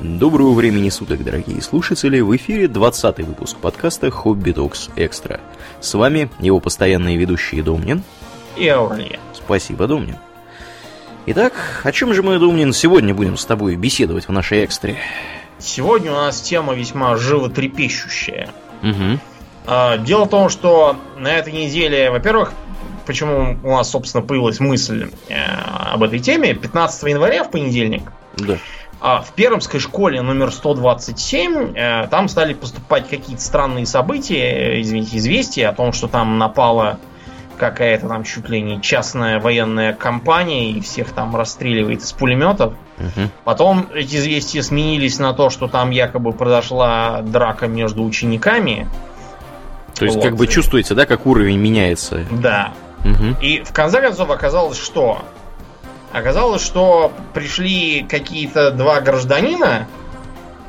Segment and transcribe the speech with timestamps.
[0.00, 2.20] Доброго времени суток, дорогие слушатели!
[2.20, 5.40] В эфире 20 выпуск подкаста «Хобби Токс Экстра».
[5.80, 8.04] С вами его постоянные ведущие Домнин
[8.56, 9.18] и Аурлия.
[9.34, 10.14] Спасибо, Домнин.
[11.26, 11.52] Итак,
[11.82, 14.98] о чем же мы, Домнин, сегодня будем с тобой беседовать в нашей экстре?
[15.58, 18.50] Сегодня у нас тема весьма животрепещущая.
[18.84, 20.04] Угу.
[20.04, 22.52] Дело в том, что на этой неделе, во-первых,
[23.04, 28.58] почему у нас, собственно, появилась мысль э, об этой теме, 15 января в понедельник да.
[29.00, 35.18] А в Пермской школе номер 127 э, там стали поступать какие-то странные события, э, извините,
[35.18, 36.98] известия о том, что там напала
[37.58, 42.74] какая-то там чуть ли не частная военная компания и всех там расстреливает из пулеметов.
[42.98, 43.28] Угу.
[43.44, 48.88] Потом эти известия сменились на то, что там якобы произошла драка между учениками.
[49.94, 50.24] То есть, вот.
[50.24, 52.24] как бы чувствуете, да, как уровень меняется?
[52.30, 52.72] Да.
[53.04, 53.40] Угу.
[53.42, 55.22] И в конце концов оказалось, что
[56.12, 59.88] Оказалось, что пришли какие-то два гражданина,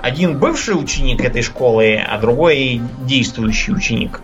[0.02, 4.22] один бывший ученик этой школы, а другой действующий ученик.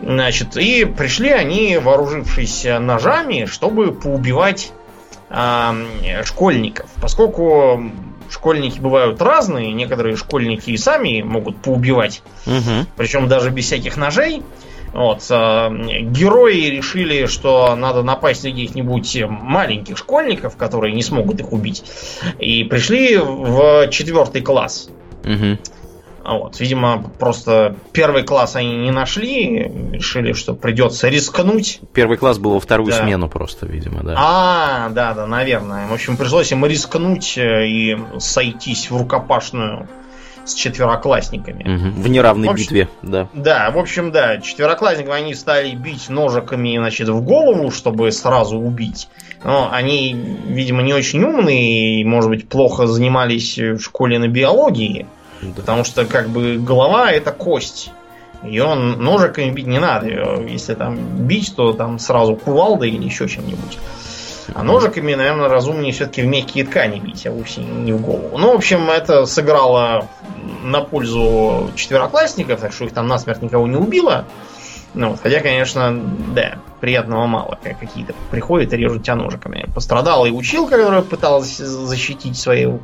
[0.00, 4.72] Значит, и пришли они, вооружившись ножами, чтобы поубивать
[5.28, 6.88] э, школьников.
[7.02, 7.90] Поскольку
[8.30, 12.86] школьники бывают разные, некоторые школьники и сами могут поубивать, угу.
[12.96, 14.42] причем даже без всяких ножей.
[14.92, 21.52] Вот, э, герои решили, что надо напасть на каких-нибудь маленьких школьников, которые не смогут их
[21.52, 21.84] убить.
[22.38, 24.90] И пришли в четвертый класс.
[25.24, 25.58] Угу.
[26.24, 31.80] Вот, видимо, просто первый класс они не нашли, решили, что придется рискнуть.
[31.94, 33.02] Первый класс был во вторую да.
[33.02, 34.14] смену просто, видимо, да.
[34.18, 35.86] А, да, да, наверное.
[35.86, 39.88] В общем, пришлось им рискнуть э, и сойтись в рукопашную
[40.50, 41.62] с четвероклассниками.
[41.62, 43.28] Угу, в неравной в общем, битве, да.
[43.32, 49.08] Да, в общем, да, четвероклассников они стали бить ножиками, значит, в голову, чтобы сразу убить.
[49.44, 50.12] Но они,
[50.46, 55.06] видимо, не очень умные и, может быть, плохо занимались в школе на биологии.
[55.40, 55.48] Да.
[55.56, 57.90] Потому что, как бы, голова это кость.
[58.42, 60.08] Он ножиками бить не надо.
[60.48, 63.78] Если там бить, то там сразу кувалдой или еще чем-нибудь.
[64.54, 68.36] А ножиками, наверное, разумнее все-таки в мягкие ткани бить, а вовсе не в голову.
[68.38, 70.08] Ну, в общем, это сыграло
[70.62, 74.26] на пользу четвероклассников, так что их там насмерть никого не убило.
[74.94, 75.96] Ну, вот, хотя, конечно,
[76.34, 77.58] да, приятного мало.
[77.62, 79.68] Какие-то приходят и режут тебя ножиками.
[79.72, 82.80] Пострадала и училка, которая пыталась защитить свою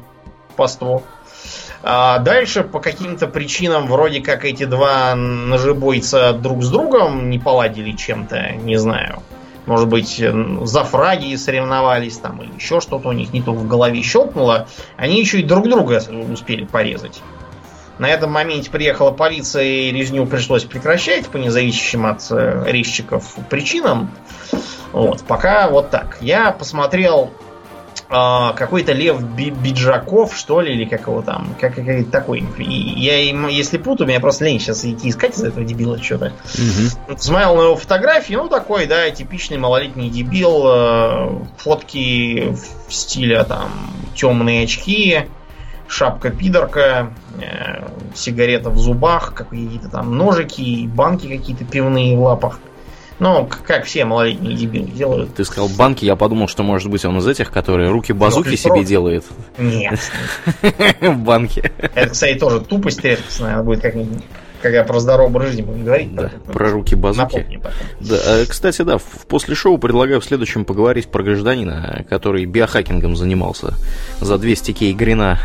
[0.56, 1.02] паству.
[1.82, 7.92] А дальше по каким-то причинам вроде как эти два ножебойца друг с другом не поладили
[7.92, 9.22] чем-то, не знаю.
[9.66, 10.22] Может быть,
[10.62, 14.68] за фраги соревновались там или еще что-то у них не то в голове щелкнуло.
[14.96, 17.20] Они еще и друг друга успели порезать.
[17.98, 24.10] На этом моменте приехала полиция и резню пришлось прекращать по независящим от э, резчиков причинам.
[24.92, 26.18] Вот, пока вот так.
[26.20, 27.45] Я посмотрел э,
[28.08, 32.44] какой-то Лев Биджаков, что ли, или как его там, как, как такой.
[32.58, 33.18] Я,
[33.48, 36.32] если путаю, меня просто лень сейчас идти искать из этого дебила что-то.
[36.54, 37.16] Угу.
[37.18, 42.54] Смотрел на его фотографии, ну такой, да, типичный малолетний дебил, э, фотки
[42.88, 43.70] в стиле там
[44.14, 45.26] темные очки,
[45.88, 52.60] шапка-пидорка, э, сигарета в зубах, какие-то там ножики, банки какие-то пивные в лапах.
[53.18, 55.34] Ну, как все малолетние дебилы делают.
[55.34, 58.56] Ты сказал банки, я подумал, что может быть он из этих, которые руки базуки ну,
[58.56, 59.24] себе делает.
[59.58, 59.98] Нет.
[61.00, 61.72] В банке.
[61.94, 64.22] Это, кстати, тоже тупость редкостная, будет как-нибудь
[64.62, 66.14] когда про здоровый жизни будем говорить.
[66.14, 67.60] Да, про руки базуки.
[68.00, 73.74] Да, э, кстати, да, после шоу предлагаю в следующем поговорить про гражданина, который биохакингом занимался
[74.20, 75.38] за 200 кей грина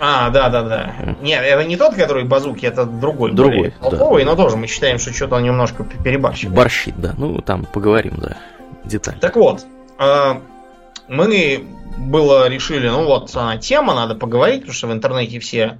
[0.00, 0.94] а, да, да, да.
[1.20, 3.32] Нет, это не тот, который базуки, это другой.
[3.32, 3.74] Другой.
[3.80, 4.30] Толковый, да.
[4.30, 6.56] но тоже мы считаем, что что-то он немножко перебарщивает.
[6.56, 7.14] Борщит, да.
[7.18, 8.38] Ну, там поговорим, да.
[8.84, 9.18] Деталь.
[9.20, 9.66] Так вот,
[9.98, 10.40] а,
[11.06, 11.66] мы
[11.98, 15.78] было решили, ну вот она тема, надо поговорить, потому что в интернете все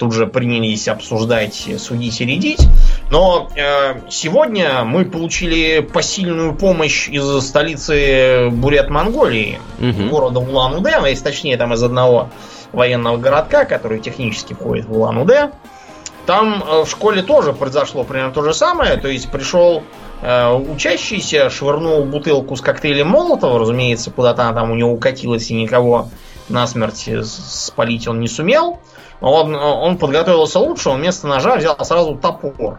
[0.00, 2.66] тут же принялись обсуждать, судить и рядить.
[3.10, 10.08] Но э, сегодня мы получили посильную помощь из столицы Бурят-Монголии, угу.
[10.08, 12.30] города Улан-Удэ, а если точнее там из одного
[12.72, 15.50] военного городка, который технически входит в Улан-Удэ.
[16.24, 18.96] Там э, в школе тоже произошло примерно то же самое.
[18.96, 19.82] То есть пришел
[20.22, 25.54] э, учащийся, швырнул бутылку с коктейлем Молотова, разумеется, куда-то она там у него укатилась и
[25.54, 26.08] никого
[26.50, 28.80] насмерть спалить он не сумел.
[29.20, 32.78] Он, он подготовился лучше, он вместо ножа взял сразу топор.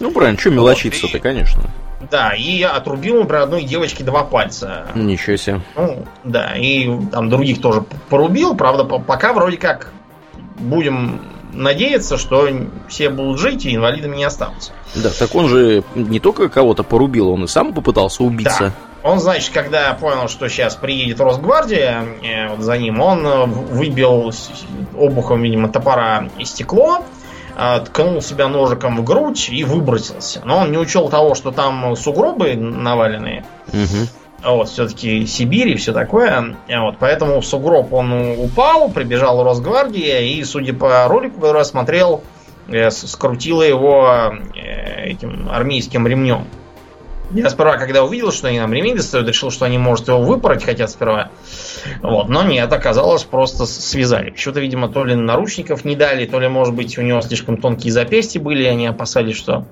[0.00, 1.70] Ну, правильно, что мелочиться-то, конечно.
[2.10, 4.86] Да, и отрубил, например, одной девочке два пальца.
[4.94, 5.60] Ничего себе.
[5.74, 8.54] Ну, да, и там других тоже порубил.
[8.54, 9.92] Правда, пока вроде как
[10.58, 11.20] будем
[11.52, 12.48] надеяться, что
[12.88, 14.72] все будут жить и инвалидами не останутся.
[14.94, 18.64] Да, так он же не только кого-то порубил, он и сам попытался убиться.
[18.64, 18.72] Да.
[19.06, 24.32] Он, значит, когда понял, что сейчас приедет Росгвардия, э, вот за ним, он э, выбил
[24.96, 27.04] обухом, видимо, топора и стекло,
[27.56, 30.42] э, ткнул себя ножиком в грудь и выбросился.
[30.44, 33.44] Но он не учел того, что там сугробы наваленные.
[33.68, 34.54] Угу.
[34.56, 36.56] Вот, все-таки Сибирь и все такое.
[36.68, 42.22] Вот, поэтому в сугроб он упал, прибежал Росгвардия и, судя по ролику, который я смотрел,
[42.90, 44.34] скрутила его
[45.04, 46.46] этим армейским ремнем.
[47.32, 50.64] Я сперва, когда увидел, что они нам ремень достают, решил, что они, может, его выпороть
[50.64, 51.30] хотят сперва.
[52.02, 54.30] Вот, но нет, оказалось, просто связали.
[54.30, 57.92] Почему-то, видимо, то ли наручников не дали, то ли, может быть, у него слишком тонкие
[57.92, 59.66] запястья были, и они опасались, что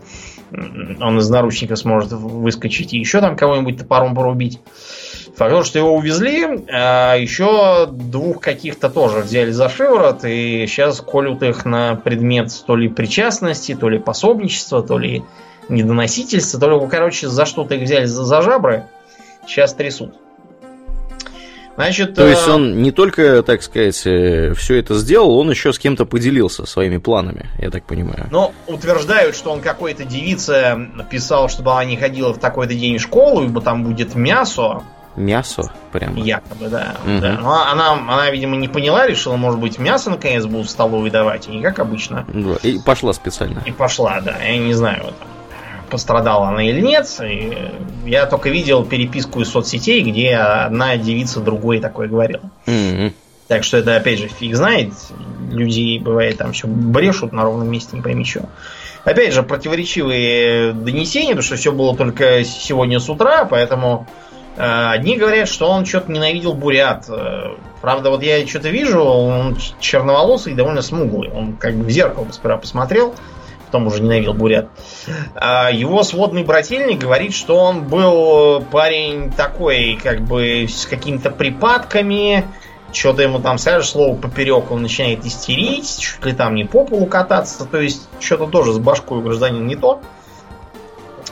[0.52, 4.60] он из наручника сможет выскочить и еще там кого-нибудь топором порубить.
[5.36, 11.42] Факт, что его увезли, а еще двух каких-то тоже взяли за шиворот, и сейчас колют
[11.42, 15.24] их на предмет то ли причастности, то ли пособничества, то ли
[15.68, 18.84] недоносительство, только, короче, за что-то их взяли за, за жабры,
[19.46, 20.14] сейчас трясут.
[21.76, 25.72] Значит, То есть э, он не только, так сказать, э, все это сделал, он еще
[25.72, 28.28] с кем-то поделился своими планами, я так понимаю.
[28.30, 33.02] Ну, утверждают, что он какой-то девице написал, чтобы она не ходила в такой-то день в
[33.02, 34.82] школу, ибо там будет мясо.
[35.16, 36.20] Мясо, прямо.
[36.20, 36.96] Якобы, да.
[37.04, 37.20] Угу.
[37.20, 37.38] да.
[37.40, 41.48] Но она, она, видимо, не поняла, решила, может быть, мясо наконец будут в столовой давать,
[41.48, 42.24] и не как обычно.
[42.28, 43.62] Да, и пошла специально.
[43.64, 44.36] И пошла, да.
[44.38, 45.28] Я не знаю, там,
[45.94, 47.08] пострадала она или нет.
[48.04, 52.50] Я только видел переписку из соцсетей, где одна девица другой такое говорила.
[52.66, 53.12] Mm-hmm.
[53.46, 54.92] Так что это, опять же, фиг знает.
[55.52, 58.48] Люди, бывает, там все брешут на ровном месте, не пойми что.
[59.04, 64.08] Опять же, противоречивые донесения, потому что все было только сегодня с утра, поэтому
[64.56, 67.04] э, одни говорят, что он что-то ненавидел бурят.
[67.08, 71.30] Э, правда, вот я что-то вижу, он черноволосый и довольно смуглый.
[71.30, 73.14] Он как бы в зеркало сперва посмотрел,
[73.74, 74.68] потом уже ненавидел бурят.
[75.34, 82.44] А его сводный брательник говорит, что он был парень такой, как бы с какими-то припадками,
[82.92, 87.06] что-то ему там скажешь слово поперек, он начинает истерить, чуть ли там не по полу
[87.06, 90.00] кататься, то есть что-то тоже с башкой у гражданина не то.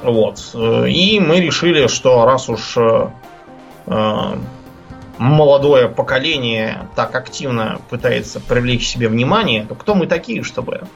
[0.02, 0.40] Вот.
[0.88, 3.08] И мы решили, что раз уж э,
[3.86, 4.36] э,
[5.18, 10.88] молодое поколение так активно пытается привлечь себе внимание, то кто мы такие, чтобы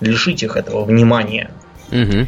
[0.00, 1.50] лишить их этого внимания.
[1.90, 2.26] Угу.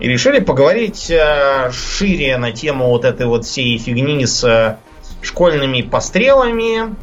[0.00, 4.76] И решили поговорить э, шире на тему вот этой вот всей фигни с э,
[5.20, 6.94] школьными пострелами,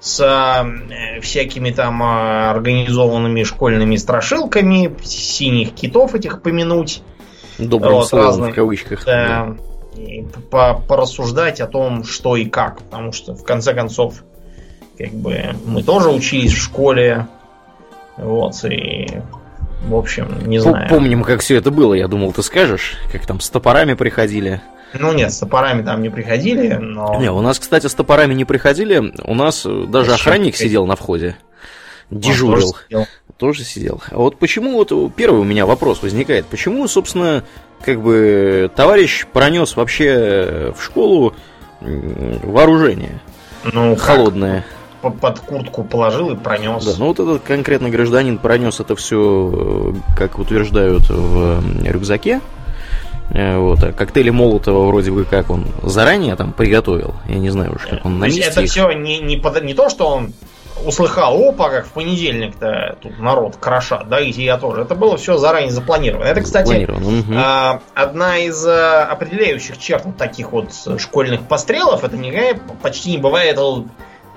[0.00, 7.02] с э, всякими там организованными школьными страшилками, синих китов этих помянуть.
[7.58, 9.04] Добрым вот, словом разных, в кавычках.
[9.04, 9.54] Да,
[9.96, 12.82] и по порассуждать о том, что и как.
[12.82, 14.24] Потому что, в конце концов,
[14.98, 17.28] как бы мы тоже учились в школе,
[18.22, 19.20] вот, и
[19.84, 20.88] в общем, не знаю.
[20.88, 24.60] Помним, как все это было, я думал, ты скажешь, как там с топорами приходили.
[24.94, 27.18] Ну нет, с топорами там не приходили, но...
[27.18, 30.68] Не, у нас, кстати, с топорами не приходили, у нас даже Зачем охранник приходили?
[30.68, 31.36] сидел на входе,
[32.10, 32.72] дежурил.
[32.72, 33.06] Тоже сидел.
[33.38, 34.02] тоже сидел.
[34.10, 37.42] А вот почему, вот первый у меня вопрос возникает, почему, собственно,
[37.84, 41.34] как бы товарищ пронес вообще в школу
[41.80, 43.20] вооружение?
[43.64, 44.60] Ну, холодное.
[44.60, 44.81] Как?
[45.10, 46.84] Под куртку положил и пронес.
[46.84, 52.40] Да, ну вот этот конкретно гражданин пронес это все, э, как утверждают, в рюкзаке.
[53.30, 57.14] Э, вот, а коктейли Молотова вроде бы как он заранее там приготовил.
[57.26, 58.42] Я не знаю уж, как он на месте.
[58.42, 58.70] Это их...
[58.70, 60.32] все не, не, под, не то, что он
[60.84, 64.82] услыхал, опа, как в понедельник-то тут народ крошат, да, и я тоже.
[64.82, 66.24] Это было все заранее запланировано.
[66.24, 67.38] Это, кстати, угу.
[67.94, 72.04] одна из э, определяющих черт таких вот школьных пострелов.
[72.04, 73.58] Это никакая почти не бывает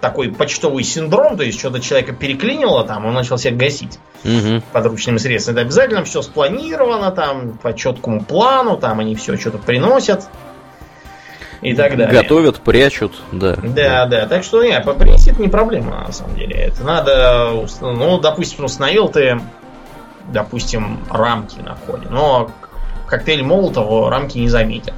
[0.01, 4.61] такой почтовый синдром, то есть что-то человека переклинило, там, он начал себя гасить угу.
[4.71, 5.55] подручными средствами.
[5.55, 10.27] Это обязательно все спланировано, там, по четкому плану, там они все что-то приносят
[11.61, 12.21] и так далее.
[12.21, 13.55] Готовят, прячут, да.
[13.55, 14.27] Да, да.
[14.27, 16.55] Так что нет, приносит не проблема, на самом деле.
[16.55, 19.39] Это надо, ну, допустим, установил ты,
[20.31, 22.51] допустим, рамки на входе, но
[23.07, 24.93] коктейль Молотова рамки не заметят.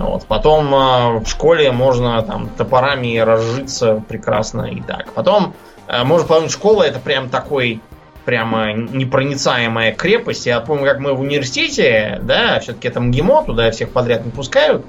[0.00, 0.24] Вот.
[0.26, 5.12] Потом э, в школе можно там топорами разжиться прекрасно и так.
[5.12, 5.54] Потом
[5.86, 7.82] э, можно подумать, школа это прям такой
[8.24, 10.46] прямо непроницаемая крепость.
[10.46, 14.84] Я помню, как мы в университете, да, все-таки это МГИМО, туда всех подряд не пускают.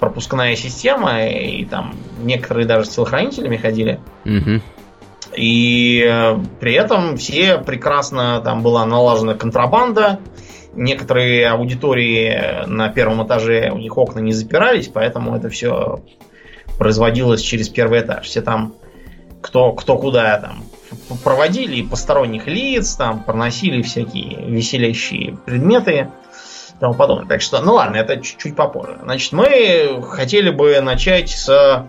[0.00, 4.00] Пропускная система, и там некоторые даже с телохранителями ходили.
[4.24, 4.62] Угу.
[5.36, 10.20] И э, при этом все прекрасно там была налажена контрабанда
[10.74, 16.00] некоторые аудитории на первом этаже, у них окна не запирались, поэтому это все
[16.78, 18.26] производилось через первый этаж.
[18.26, 18.74] Все там
[19.40, 20.64] кто, кто куда там
[21.22, 26.10] проводили посторонних лиц, там проносили всякие веселящие предметы.
[26.70, 27.26] и тому подобное.
[27.26, 28.98] Так что, ну ладно, это чуть-чуть попозже.
[29.02, 31.86] Значит, мы хотели бы начать с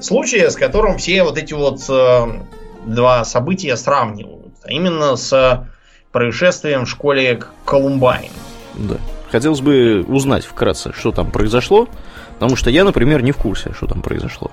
[0.00, 2.40] случая, с которым все вот эти вот э,
[2.84, 4.54] два события сравнивают.
[4.62, 5.66] А именно с
[6.14, 8.30] происшествием в школе Колумбайн.
[8.74, 8.94] Да.
[9.32, 11.88] Хотелось бы узнать вкратце, что там произошло,
[12.34, 14.52] потому что я, например, не в курсе, что там произошло.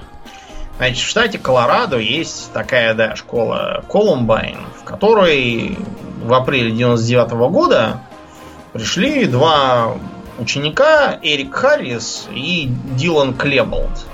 [0.78, 5.78] Значит, в штате Колорадо есть такая, да, школа Колумбайн, в которой
[6.24, 8.02] в апреле 99 -го года
[8.74, 9.94] пришли два
[10.40, 14.08] ученика, Эрик Харрис и Дилан Клеболд.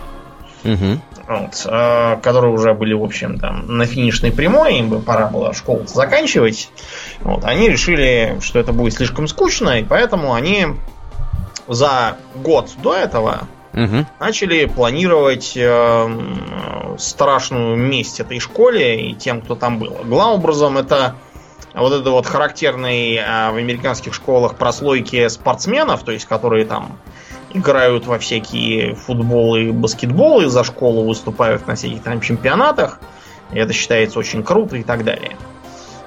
[0.65, 0.99] Угу.
[1.27, 5.53] Вот, э, которые уже были, в общем, там на финишной прямой, им бы пора было
[5.53, 6.69] школу заканчивать.
[7.19, 10.67] Вот, они решили, что это будет слишком скучно, и поэтому они
[11.67, 14.05] за год до этого угу.
[14.21, 19.97] начали планировать э, страшную месть этой школе и тем, кто там был.
[20.05, 21.15] Главным образом это
[21.73, 26.97] вот это вот характерный э, в американских школах прослойки спортсменов, то есть которые там
[27.57, 32.99] играют во всякие футболы и баскетболы, за школу выступают на всяких там чемпионатах.
[33.51, 35.35] И это считается очень круто и так далее.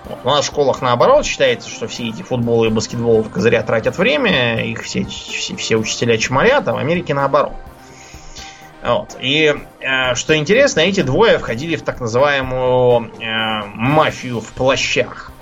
[0.04, 0.18] Вот.
[0.24, 3.96] У нас в школах наоборот считается, что все эти футболы и баскетболы только зря тратят
[3.96, 7.52] время, их все, все, все учителя чморят, а в Америке наоборот.
[8.82, 9.16] Вот.
[9.20, 15.32] И э, что интересно, эти двое входили в так называемую э, мафию в плащах.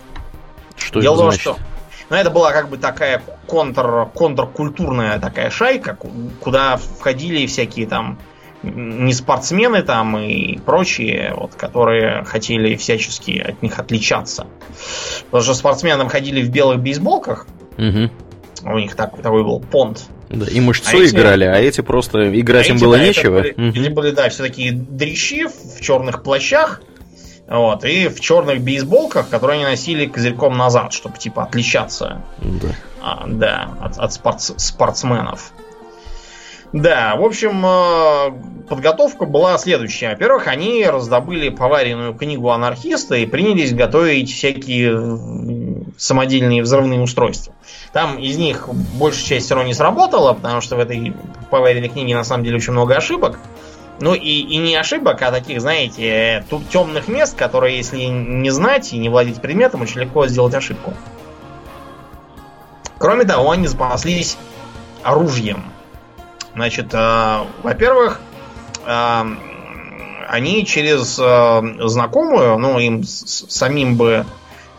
[0.77, 1.45] Что Дело это значит?
[1.45, 1.63] Том, что,
[2.11, 5.99] ну, это была как бы такая контр, контркультурная такая шайка,
[6.41, 8.19] куда входили всякие там
[8.63, 14.47] не спортсмены там и прочие, вот, которые хотели всячески от них отличаться.
[15.27, 17.47] Потому что спортсмены ходили в белых бейсболках.
[17.77, 18.11] Угу.
[18.65, 20.07] У них так, такой был понт.
[20.29, 23.05] Да, и мышцу а играли, эти, а эти просто играть а им эти, было да,
[23.05, 23.41] нечего.
[23.41, 23.81] Были, угу.
[23.81, 26.83] Эти были, да, все такие дрищи в черных плащах.
[27.49, 32.23] Вот, и в черных бейсболках, которые они носили козырьком назад, чтобы типа отличаться.
[32.39, 32.69] Да.
[33.01, 35.53] А, да, от, от спортс, спортсменов.
[36.75, 40.11] Да, в общем, э, подготовка была следующая.
[40.11, 47.55] Во-первых, они раздобыли поваренную книгу анархиста и принялись готовить всякие э, самодельные взрывные устройства.
[47.95, 51.15] Там из них большая часть все равно не сработала, потому что в этой
[51.51, 53.39] поваренной книге на самом деле очень много ошибок.
[54.01, 58.93] Ну и, и не ошибок, а таких, знаете, тут темных мест, которые, если не знать
[58.93, 60.95] и не владеть предметом, очень легко сделать ошибку.
[62.99, 64.37] Кроме того, они запаслись
[65.03, 65.65] оружием.
[66.55, 68.21] Значит, э, во-первых,
[68.87, 69.25] э,
[70.29, 74.27] они через э, знакомую, ну, им с, самим бы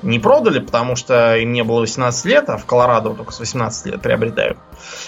[0.01, 3.86] не продали, потому что им не было 18 лет, а в Колорадо только с 18
[3.88, 4.58] лет приобретают.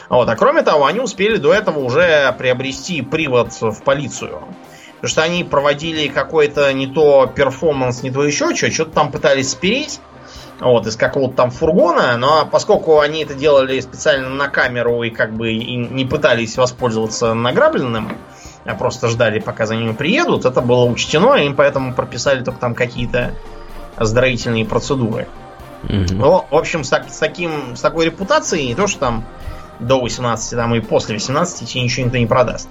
[0.10, 0.28] Вот.
[0.28, 4.42] А кроме того, они успели до этого уже приобрести привод в полицию.
[4.96, 9.52] Потому что они проводили какой-то не то перформанс, не то еще что, что-то там пытались
[9.52, 10.00] спереть
[10.60, 15.34] вот, из какого-то там фургона, но поскольку они это делали специально на камеру и как
[15.34, 18.16] бы и не пытались воспользоваться награбленным,
[18.64, 22.60] а просто ждали, пока за ними приедут, это было учтено, и им поэтому прописали только
[22.60, 23.34] там какие-то
[24.02, 25.28] оздоровительные процедуры.
[25.84, 26.14] Угу.
[26.14, 29.26] Ну, в общем, с, так, с, таким, с такой репутацией не то, что там
[29.80, 32.70] до 18, там и после 18 тебе ничего никто не продаст.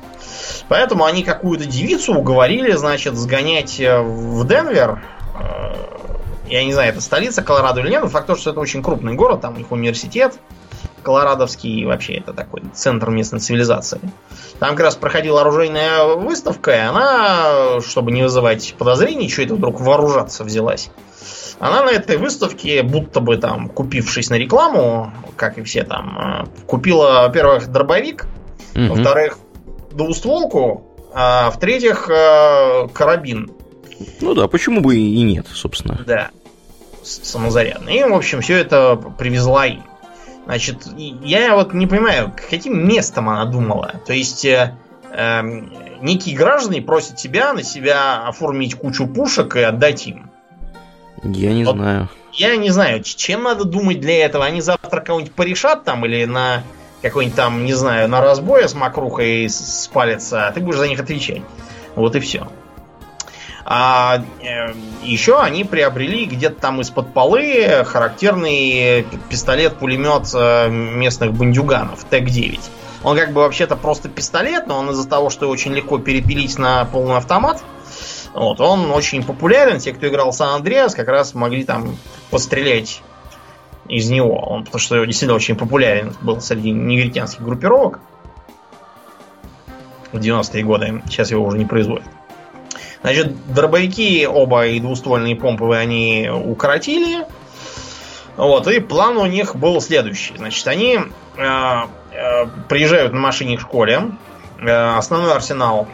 [0.68, 5.02] Поэтому они какую-то девицу уговорили, значит, сгонять э, в Денвер.
[5.34, 5.74] Э,
[6.48, 9.14] я не знаю, это столица Колорадо или нет, но факт то, что это очень крупный
[9.14, 10.38] город, там их университет
[11.02, 14.00] колорадовский, вообще это такой центр местной цивилизации.
[14.58, 19.80] Там как раз проходила оружейная выставка, и она, чтобы не вызывать подозрений, что это вдруг
[19.80, 20.90] вооружаться взялась.
[21.58, 26.64] Она на этой выставке, будто бы там, купившись на рекламу, как и все там, э,
[26.66, 28.26] купила, во-первых, дробовик,
[28.74, 28.94] угу.
[28.94, 29.38] во-вторых,
[29.92, 33.50] двустволку, а в-третьих, э, карабин.
[34.20, 36.00] Ну да, почему бы и нет, собственно.
[36.06, 36.30] Да,
[37.02, 37.98] самозарядный.
[37.98, 39.82] И, в общем, все это привезла им.
[40.46, 44.00] Значит, я вот не понимаю, каким местом она думала.
[44.06, 44.76] То есть, э,
[45.12, 45.42] э,
[46.00, 50.30] некие граждане просят тебя на себя оформить кучу пушек и отдать им.
[51.22, 52.08] Я не вот знаю.
[52.32, 54.44] Я не знаю, чем надо думать для этого.
[54.44, 56.62] Они завтра кого-нибудь порешат там или на
[57.02, 61.42] какой-нибудь там, не знаю, на разбое с макрухой спалятся, а ты будешь за них отвечать.
[61.94, 62.48] Вот и все.
[63.72, 64.74] А э,
[65.04, 72.58] еще они приобрели где-то там из-под полы характерный пистолет-пулемет э, местных бандюганов ТЭК-9.
[73.04, 76.84] Он как бы вообще-то просто пистолет, но он из-за того, что очень легко перепилить на
[76.86, 77.62] полный автомат,
[78.34, 79.78] вот, он очень популярен.
[79.78, 81.96] Те, кто играл Сан Андреас, как раз могли там
[82.30, 83.02] пострелять
[83.88, 84.36] из него.
[84.36, 88.00] Он, потому что действительно очень популярен был среди негритянских группировок
[90.10, 91.02] в 90-е годы.
[91.06, 92.08] Сейчас его уже не производят.
[93.02, 97.26] Значит, дробовики оба и двуствольные помповые они укоротили.
[98.36, 100.36] Вот, и план у них был следующий.
[100.36, 100.98] Значит, они
[101.36, 104.12] э, э, приезжают на машине к школе.
[104.58, 105.88] Э, основной арсенал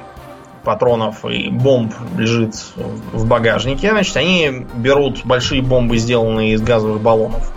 [0.64, 3.90] патронов и бомб лежит в багажнике.
[3.90, 7.52] Значит, они берут большие бомбы, сделанные из газовых баллонов,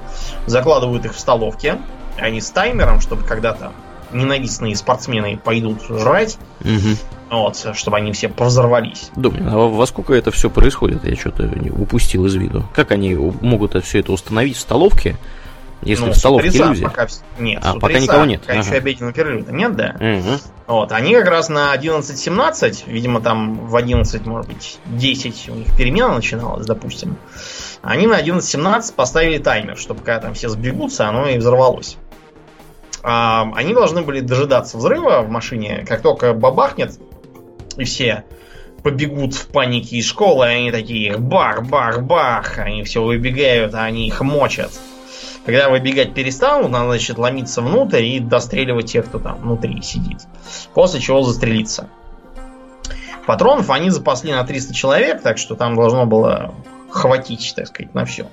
[0.45, 1.79] закладывают их в столовке.
[2.17, 3.71] Они с таймером, чтобы когда-то
[4.11, 6.37] ненавистные спортсмены пойдут жрать.
[6.61, 7.18] Угу.
[7.29, 9.11] Вот, чтобы они все взорвались.
[9.15, 11.05] Думаю, а во сколько это все происходит?
[11.05, 12.65] Я что-то упустил из виду.
[12.73, 15.15] Как они могут все это установить в столовке?
[15.81, 16.83] Если ну, в столовке иллюзия?
[16.83, 17.07] Пока...
[17.37, 18.41] Нет, а, пока никого нет.
[18.41, 18.67] Пока ага.
[18.67, 19.95] еще обеденного перерыва нет, да.
[19.97, 20.39] Угу.
[20.67, 25.75] Вот, они как раз на 11.17, видимо, там в 11, может быть, 10 у них
[25.77, 27.15] перемена начиналась, допустим.
[27.81, 31.97] Они на 11.17 поставили таймер, чтобы когда там все сбегутся, оно и взорвалось.
[33.01, 36.99] А, они должны были дожидаться взрыва в машине, как только бабахнет,
[37.79, 38.23] и все
[38.83, 44.07] побегут в панике из школы, они такие бах, бах, бах, они все выбегают, а они
[44.07, 44.71] их мочат.
[45.45, 50.19] Когда выбегать перестанут, надо, значит, ломиться внутрь и достреливать тех, кто там внутри сидит.
[50.73, 51.89] После чего застрелиться.
[53.25, 56.53] Патронов они запасли на 300 человек, так что там должно было
[56.89, 58.27] хватить, так сказать, на все.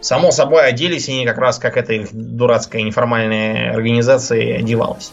[0.00, 5.12] Само собой, оделись они как раз как эта их дурацкая неформальная организация одевалась.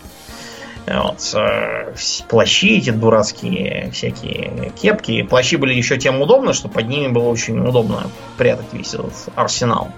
[0.87, 1.95] Вот, э,
[2.29, 5.23] плащи эти дурацкие, всякие кепки.
[5.23, 8.03] Плащи были еще тем удобно, что под ними было очень удобно
[8.37, 9.89] прятать весь этот арсенал.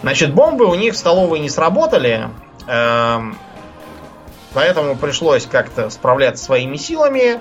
[0.00, 2.28] Значит, бомбы у них в столовой не сработали,
[2.66, 3.18] э,
[4.54, 7.40] поэтому пришлось как-то справляться своими силами.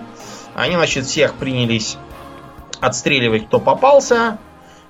[0.54, 1.98] Они, значит, всех принялись
[2.82, 4.38] отстреливать, кто попался.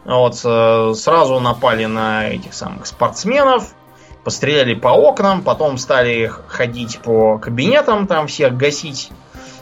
[0.06, 3.76] Вот, э, сразу напали на этих самых спортсменов
[4.24, 9.12] постреляли по окнам, потом стали ходить по кабинетам, там всех гасить,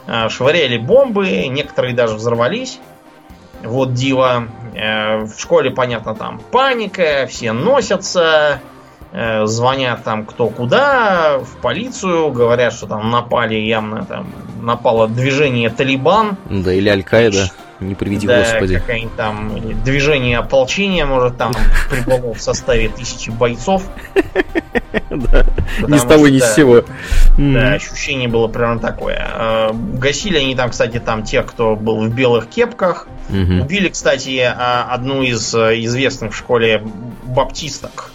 [0.07, 2.79] э, швыряли бомбы, некоторые даже взорвались.
[3.63, 4.47] Вот дива.
[4.73, 8.61] Э, в школе, понятно, там паника, все носятся,
[9.11, 14.27] э, звонят там кто куда, в полицию, говорят, что там напали явно, там
[14.61, 16.37] напало движение Талибан.
[16.49, 17.51] Да, или Аль-Каида.
[17.81, 18.77] Не приведи да, господи.
[18.77, 21.51] какое-нибудь там движение ополчения, может, там
[21.89, 23.83] прибыло в составе тысячи бойцов.
[25.09, 25.45] Да,
[25.87, 26.85] ни с того, ни с сего.
[27.37, 29.19] Да, ощущение было примерно такое.
[29.19, 33.07] А, гасили они там, кстати, там тех, кто был в белых кепках.
[33.29, 36.83] Убили, кстати, а, одну из э, известных в школе
[37.23, 38.11] баптисток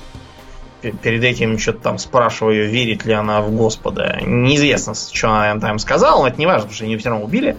[0.92, 4.20] перед этим что-то там спрашиваю, верит ли она в Господа.
[4.25, 7.57] Неизвестно, что она там сказала, но это не важно, потому что ее все равно убили.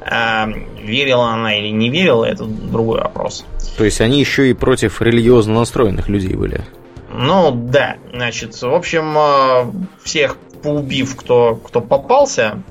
[0.00, 0.46] А,
[0.82, 3.44] верила она или не верила, это другой вопрос.
[3.76, 6.64] То есть они еще и против религиозно настроенных людей были?
[7.12, 7.96] Ну, да.
[8.12, 9.70] Значит, в общем, а,
[10.02, 12.62] всех поубив, кто, кто попался,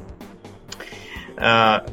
[1.38, 1.83] а,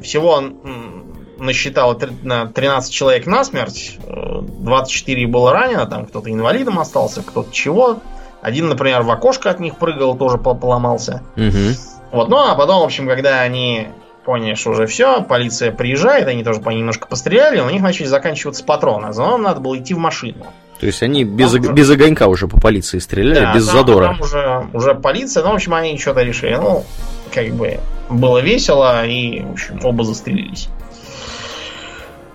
[1.41, 7.99] всего насчитал 13 человек насмерть, 24 было ранено, там кто-то инвалидом остался, кто-то чего.
[8.41, 11.21] Один, например, в окошко от них прыгал, тоже поломался.
[11.35, 12.11] Угу.
[12.11, 13.87] Вот, ну а потом, в общем, когда они
[14.25, 18.63] поняли, что уже все, полиция приезжает, они тоже по немножко постреляли, у них начали заканчиваться
[18.63, 19.13] патроны.
[19.13, 20.45] За надо было идти в машину.
[20.79, 21.71] То есть они без, уже...
[21.71, 24.05] без огонька уже по полиции стреляли, да, без там, задора.
[24.07, 26.55] Там уже, уже полиция, ну, в общем, они что-то решили.
[26.55, 26.83] Ну,
[27.31, 30.69] как бы было весело, и, в общем, оба застрелились.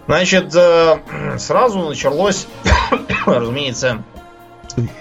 [0.07, 0.99] Значит, э,
[1.39, 2.47] сразу началось,
[3.27, 4.03] разумеется,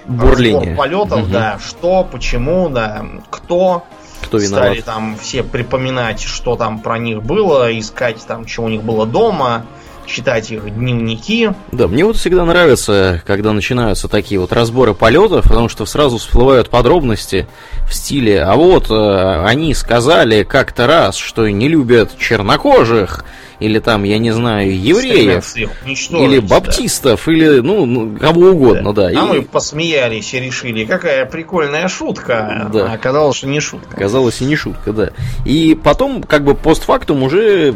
[0.06, 1.32] бурление полетов, угу.
[1.32, 3.84] да, что, почему, да, кто.
[4.22, 4.66] Кто виноват?
[4.66, 9.06] Стали там все припоминать, что там про них было, искать там, что у них было
[9.06, 9.66] дома,
[10.08, 11.52] читать их дневники.
[11.72, 16.70] Да, мне вот всегда нравится, когда начинаются такие вот разборы полетов, потому что сразу всплывают
[16.70, 17.48] подробности
[17.88, 23.26] в стиле, а вот э, они сказали как-то раз, что не любят чернокожих,
[23.60, 27.32] или там, я не знаю, евреев, или баптистов, да.
[27.32, 29.10] или, ну, ну, кого угодно, да.
[29.10, 29.22] да.
[29.22, 29.38] А и...
[29.38, 32.92] мы посмеялись и решили, какая прикольная шутка, да.
[32.92, 33.96] а оказалось, что не шутка.
[33.96, 35.10] Оказалось, и не шутка, да.
[35.46, 37.76] И потом, как бы, постфактум уже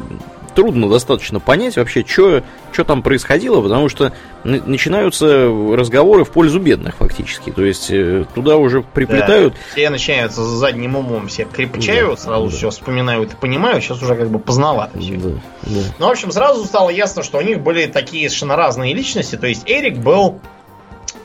[0.53, 2.43] трудно достаточно понять вообще, что
[2.85, 7.51] там происходило, потому что начинаются разговоры в пользу бедных фактически.
[7.51, 9.53] То есть э, туда уже приплетают...
[9.53, 12.55] Да, все начинаются за задним умом, все крепчают, да, сразу да.
[12.55, 15.15] все вспоминают и понимают, сейчас уже как бы поздновато все.
[15.15, 15.29] Да,
[15.63, 15.81] да.
[15.99, 19.35] Ну, в общем, сразу стало ясно, что у них были такие совершенно разные личности.
[19.35, 20.39] То есть Эрик был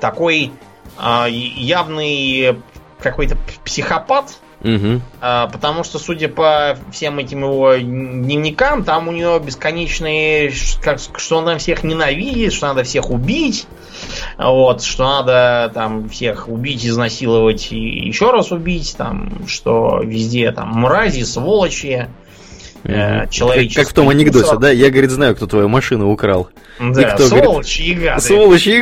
[0.01, 0.53] такой
[0.99, 2.57] э, явный
[3.01, 5.03] какой-то психопат, Угу.
[5.20, 11.37] А, потому что, судя по всем этим его дневникам, там у него бесконечные, как, что
[11.37, 13.66] он там всех ненавидит, что надо всех убить,
[14.38, 20.70] вот, что надо там всех убить, изнасиловать и еще раз убить, там, что везде там
[20.70, 22.09] мрази, сволочи.
[22.85, 24.70] Э, как, как в том анекдоте, да?
[24.70, 26.48] Я, говорит, знаю, кто твою машину украл.
[26.81, 28.20] Да, и кто, сволочи говорит, и гады.
[28.22, 28.81] Сволочи и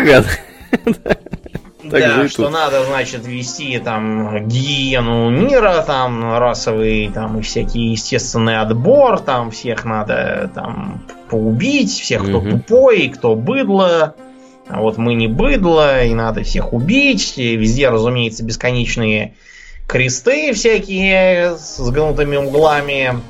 [1.84, 2.22] гады.
[2.22, 9.20] Да, что надо, значит, вести там гигиену мира, там расовый, там и всякий естественный отбор,
[9.20, 14.14] там всех надо там поубить, всех, кто тупой, кто быдло.
[14.68, 17.34] А вот мы не быдло, и надо всех убить.
[17.36, 19.34] И везде, разумеется, бесконечные
[19.86, 23.20] кресты всякие с гнутыми углами.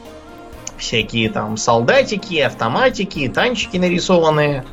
[0.76, 4.64] Всякие там солдатики, автоматики, танчики нарисованные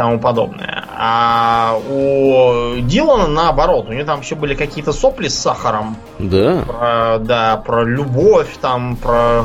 [0.00, 0.86] тому подобное.
[0.96, 5.94] А у Дилана наоборот, у него там еще были какие-то сопли с сахаром.
[6.18, 6.62] Да.
[6.66, 9.44] Про, да, про любовь, там, про,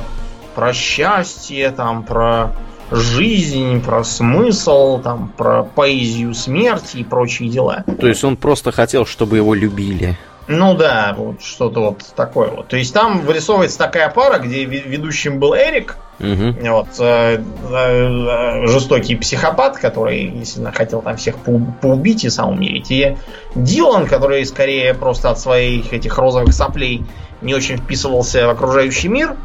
[0.55, 2.51] про счастье, там, про
[2.89, 7.83] жизнь, про смысл, там, про поэзию смерти и прочие дела.
[7.99, 10.17] То есть он просто хотел, чтобы его любили.
[10.47, 12.69] Ну да, вот что-то вот такое вот.
[12.69, 16.55] То есть там вырисовывается такая пара, где ведущим был Эрик, угу.
[16.69, 23.17] вот, э, э, жестокий психопат, который, если хотел там всех поубить и сам умереть, и
[23.55, 27.03] Дилан, который скорее просто от своих этих розовых соплей
[27.41, 29.35] не очень вписывался в окружающий мир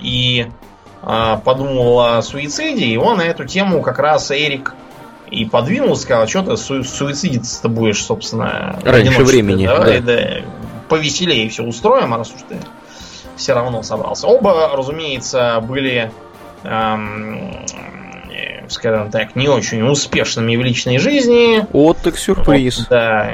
[0.00, 0.46] и
[1.02, 4.74] э, подумал о суициде, он на эту тему как раз Эрик
[5.30, 9.66] и подвинул, сказал, что ты су- суицидиться-то будешь, собственно, раньше времени.
[9.66, 10.14] Давай, да.
[10.14, 10.28] да,
[10.88, 12.56] повеселее все устроим, раз уж ты
[13.38, 14.26] все равно собрался.
[14.26, 16.12] Оба, разумеется, были,
[16.64, 17.64] эм,
[18.68, 21.66] скажем так, не очень успешными в личной жизни.
[21.72, 22.78] Вот так сюрприз.
[22.78, 23.30] Вот, да.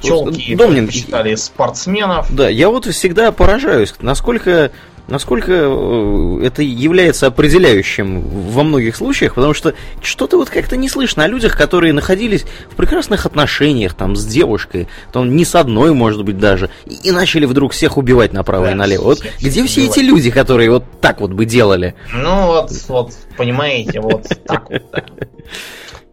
[0.00, 2.32] Телки Домнин, считали спортсменов.
[2.32, 4.70] Да, я вот всегда поражаюсь, насколько
[5.10, 11.24] насколько э, это является определяющим во многих случаях, потому что что-то вот как-то не слышно
[11.24, 16.24] о людях, которые находились в прекрасных отношениях там с девушкой, там не с одной, может
[16.24, 19.02] быть, даже, и, и начали вдруг всех убивать направо да, и налево.
[19.02, 21.94] Вот где все эти люди, которые вот так вот бы делали?
[22.12, 24.82] Ну вот, вот, понимаете, вот так вот.
[24.92, 25.04] Да.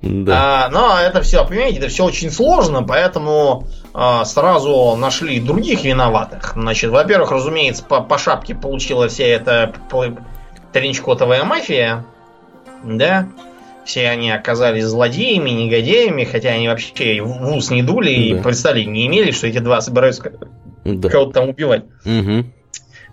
[0.03, 6.53] А, но это все, понимаете, это все очень сложно, поэтому а, сразу нашли других виноватых.
[6.55, 9.73] Значит, во-первых, разумеется, по, по шапке получила вся эта
[10.71, 12.05] тренчкотовая мафия,
[12.83, 13.29] да,
[13.86, 18.39] все они оказались злодеями, негодяями, хотя они вообще в ус не дули да.
[18.39, 20.31] и представления не имели, что эти два собираются
[20.83, 21.10] да.
[21.10, 21.86] кого-то там убивать.
[22.05, 22.45] Угу.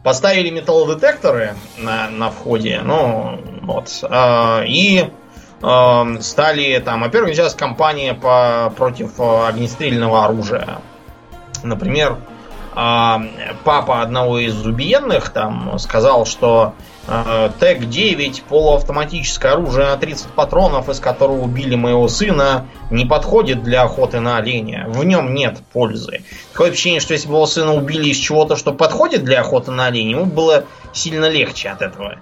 [0.02, 5.04] Поставили металлодетекторы на, на входе, ну, вот, э, и
[6.20, 10.80] стали там, во-первых, сейчас кампания по, против э, огнестрельного оружия.
[11.62, 12.18] Например,
[12.74, 13.16] э,
[13.64, 16.74] папа одного из убиенных там сказал, что
[17.06, 23.84] э, ТЭК-9 полуавтоматическое оружие на 30 патронов, из которого убили моего сына, не подходит для
[23.84, 24.84] охоты на оленя.
[24.88, 26.24] В нем нет пользы.
[26.52, 29.86] Такое ощущение, что если бы его сына убили из чего-то, что подходит для охоты на
[29.86, 32.16] оленя, ему было сильно легче от этого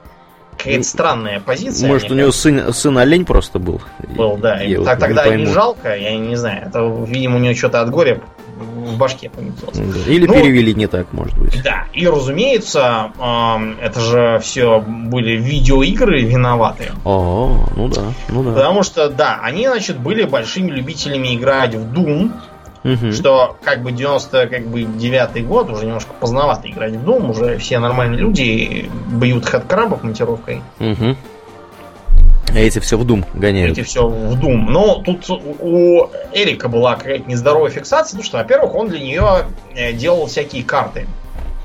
[0.62, 1.88] какая-то странная позиция.
[1.88, 3.80] Может, у него сын, сын олень просто был?
[4.16, 4.60] Был, да.
[4.60, 6.68] Я так, вот тогда не, не жалко, я не знаю.
[6.68, 8.20] Это, видимо, у него что-то от горя
[8.56, 10.06] в башке пометилось.
[10.06, 11.62] Или ну, перевели не так, может быть.
[11.62, 16.90] Да, и разумеется, э, это же все были видеоигры виноваты.
[17.04, 18.52] О, ну да, ну да.
[18.52, 22.32] Потому что, да, они, значит, были большими любителями играть в Doom.
[22.84, 23.12] Угу.
[23.12, 27.58] Что как бы 90 как бы девятый год, уже немножко поздновато играть в Doom, уже
[27.58, 30.62] все нормальные люди бьют хэдкрабов монтировкой.
[30.80, 31.16] Угу.
[32.48, 33.78] А эти все в Doom гоняют.
[33.78, 34.66] Эти все в Doom.
[34.68, 39.92] Но тут у Эрика была какая-то нездоровая фиксация, потому что, во-первых, он для нее э,
[39.92, 41.06] делал всякие карты.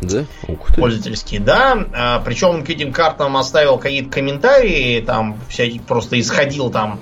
[0.02, 0.26] Да?
[0.48, 0.80] Ух ты.
[0.80, 1.78] Пользовательские, да.
[1.94, 7.00] А, причем он к этим картам оставил какие-то комментарии, там всякие просто исходил там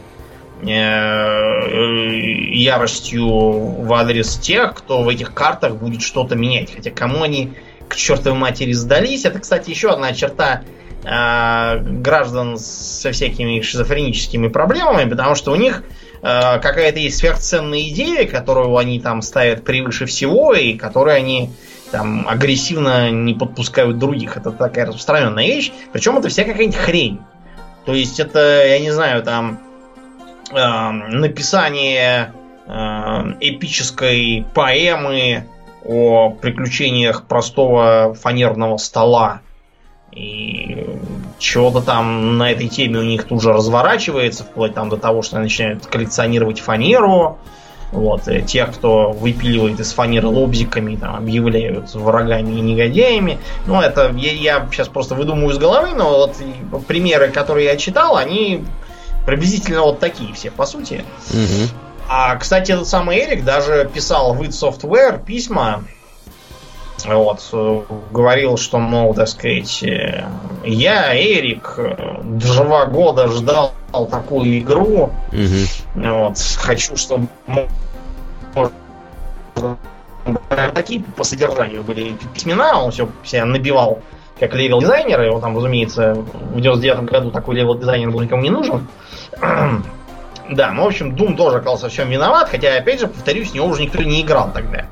[2.56, 6.74] яростью в адрес тех, кто в этих картах будет что-то менять.
[6.74, 7.54] Хотя кому они
[7.88, 9.26] к чертовой матери сдались.
[9.26, 10.64] Это, кстати, еще одна черта
[11.04, 15.84] э, граждан со всякими шизофреническими проблемами, потому что у них
[16.22, 21.52] э, какая-то есть сверхценная идея, которую они там ставят превыше всего, и которой они
[21.92, 24.38] там агрессивно не подпускают других.
[24.38, 25.72] Это такая распространенная вещь.
[25.94, 27.20] Причем это вся какая-нибудь хрень.
[27.86, 29.65] То есть это, я не знаю, там э,
[30.52, 32.34] написание
[32.68, 32.72] э,
[33.40, 35.48] эпической поэмы
[35.84, 39.42] о приключениях простого фанерного стола.
[40.12, 40.86] И
[41.40, 45.38] чего-то там на этой теме у них тут же разворачивается, вплоть там до того, что
[45.38, 47.38] они начинают коллекционировать фанеру.
[47.92, 53.40] Вот, и тех, кто выпиливает из фанеры лобзиками, там, объявляют врагами и негодяями.
[53.68, 56.36] Ну, это я, я сейчас просто выдумываю из головы, но вот
[56.88, 58.64] примеры, которые я читал, они
[59.26, 61.04] Приблизительно вот такие все, по сути.
[61.32, 61.70] Угу.
[62.08, 65.84] А, кстати, этот самый Эрик даже писал в id Software письма.
[67.04, 67.42] Вот,
[68.12, 70.26] говорил, что, мол, так сказать, э,
[70.64, 71.78] я, Эрик,
[72.24, 73.74] два года ждал
[74.10, 75.12] такую игру.
[75.32, 75.96] Угу.
[75.96, 77.28] Вот, хочу, чтобы
[80.74, 84.02] такие по содержанию были письмена, он все себя набивал
[84.40, 88.42] как level designer, и он там, разумеется, в 99 году такой level designer был никому
[88.42, 88.88] не нужен.
[90.50, 93.68] да, ну, в общем, Doom тоже оказался всем виноват, хотя, опять же, повторюсь, в него
[93.68, 94.86] уже никто не играл тогда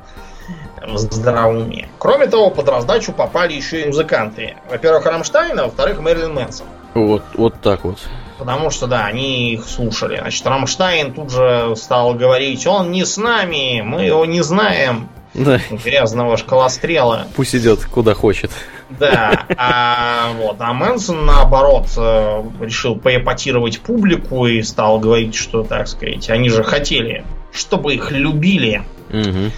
[0.86, 1.88] в здравом уме.
[1.98, 4.56] Кроме того, под раздачу попали еще и музыканты.
[4.70, 6.66] Во-первых, Рамштайн, а во-вторых, Мэрилин Мэнсон.
[6.94, 7.98] Вот, вот так вот.
[8.38, 10.18] Потому что, да, они их слушали.
[10.18, 15.08] Значит, Рамштайн тут же стал говорить, он не с нами, мы его не знаем.
[15.34, 15.60] Да.
[15.84, 17.26] Грязного шкалострела.
[17.34, 18.50] Пусть идет куда хочет.
[18.90, 25.88] Да, а, вот, а Мэнсон, наоборот, э, решил поэпатировать публику и стал говорить, что, так
[25.88, 28.82] сказать, они же хотели, чтобы их любили.
[29.10, 29.50] Угу.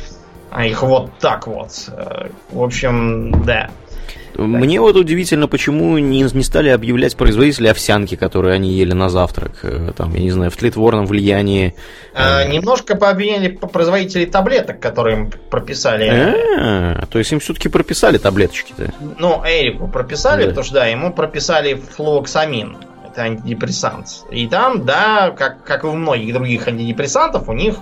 [0.51, 1.71] А их вот так вот.
[1.89, 3.71] Э, в общем, да.
[4.39, 9.53] Мне вот удивительно, почему не, не стали объявлять производители овсянки, которые они ели на завтрак.
[9.63, 11.75] Э, там, я не знаю, в тлетворном влиянии.
[12.15, 16.09] А, немножко пообвиняли производителей таблеток, которые им прописали.
[16.59, 18.93] А, то есть им все-таки прописали таблеточки-то?
[19.19, 20.49] Ну, Эрику прописали, да.
[20.49, 22.77] потому что да, ему прописали флуоксамин.
[23.11, 24.09] Это антидепрессант.
[24.31, 27.77] И там, да, как, как и у многих других антидепрессантов, у них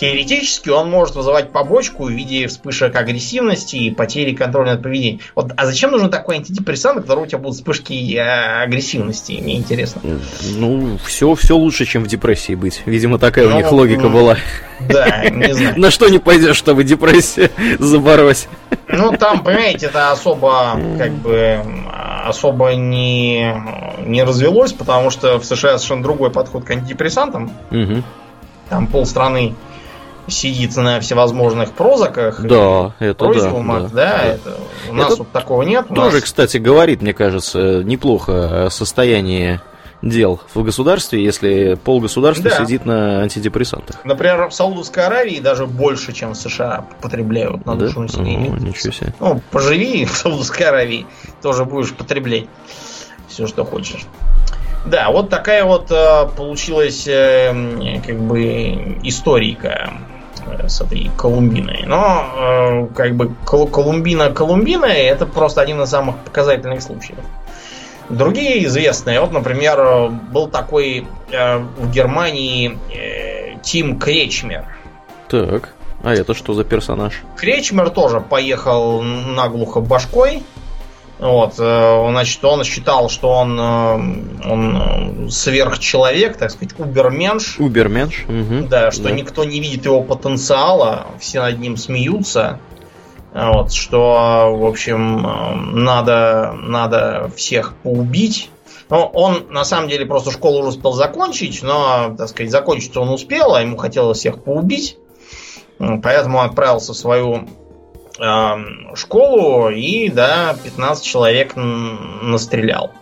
[0.00, 5.20] Теоретически он может вызывать побочку в виде вспышек агрессивности и потери контроля над поведением.
[5.34, 9.32] Вот, а зачем нужен такой антидепрессант, который у тебя будут вспышки э, агрессивности?
[9.42, 10.00] Мне интересно.
[10.56, 12.82] Ну, все, все лучше, чем в депрессии быть.
[12.86, 14.36] Видимо, такая ну, у них логика ну, была.
[14.80, 15.74] Да, не знаю.
[15.80, 18.48] На что не пойдешь, чтобы депрессию забороть?
[18.86, 21.60] Ну, там, понимаете, это особо, как бы,
[22.24, 23.54] особо не,
[24.06, 27.52] не развелось, потому что в США совершенно другой подход к антидепрессантам.
[27.70, 28.02] Угу.
[28.68, 29.54] Там полстраны
[30.28, 32.40] сидит на всевозможных прозаках.
[32.42, 34.08] Да, это прозиумах, да.
[34.08, 34.24] Да, да.
[34.24, 34.56] Это,
[34.88, 35.88] у нас это вот такого нет.
[35.88, 36.24] Тоже, нас...
[36.24, 39.60] кстати, говорит, мне кажется, неплохо о состоянии
[40.02, 42.64] дел в государстве, если полгосударства да.
[42.64, 44.04] сидит на антидепрессантах.
[44.04, 48.00] Например, в Саудовской Аравии даже больше, чем в США потребляют на душу да?
[48.02, 48.50] населения.
[48.50, 49.12] О, ничего себе.
[49.18, 51.06] Ну, поживи в Саудовской Аравии,
[51.42, 52.46] тоже будешь потреблять
[53.28, 54.06] все, что хочешь.
[54.86, 59.92] Да, вот такая вот э, получилась э, как бы историка
[60.68, 61.84] с этой Колумбиной.
[61.86, 67.18] Но э, как бы Колумбина Колумбина это просто один из самых показательных случаев.
[68.08, 74.64] Другие известные, вот, например, был такой э, в Германии э, Тим Кречмер.
[75.28, 77.22] Так, а это что за персонаж?
[77.36, 80.42] Кречмер тоже поехал наглухо башкой
[81.18, 83.92] вот, э, значит, он считал, что он, э,
[84.48, 87.58] он э, сверхчеловек, так сказать, уберменш.
[87.58, 88.24] Уберменш.
[88.28, 88.68] Угу.
[88.68, 89.10] Да, что да.
[89.10, 92.60] никто не видит его потенциала, все над ним смеются.
[93.34, 95.22] Вот, что, в общем,
[95.84, 98.50] надо, надо всех поубить.
[98.88, 103.10] Но он, на самом деле, просто школу уже успел закончить, но, так сказать, закончить он
[103.10, 104.96] успел, а ему хотелось всех поубить.
[105.78, 107.48] Поэтому он отправился в свою
[108.94, 112.92] школу и, да, 15 человек настрелял.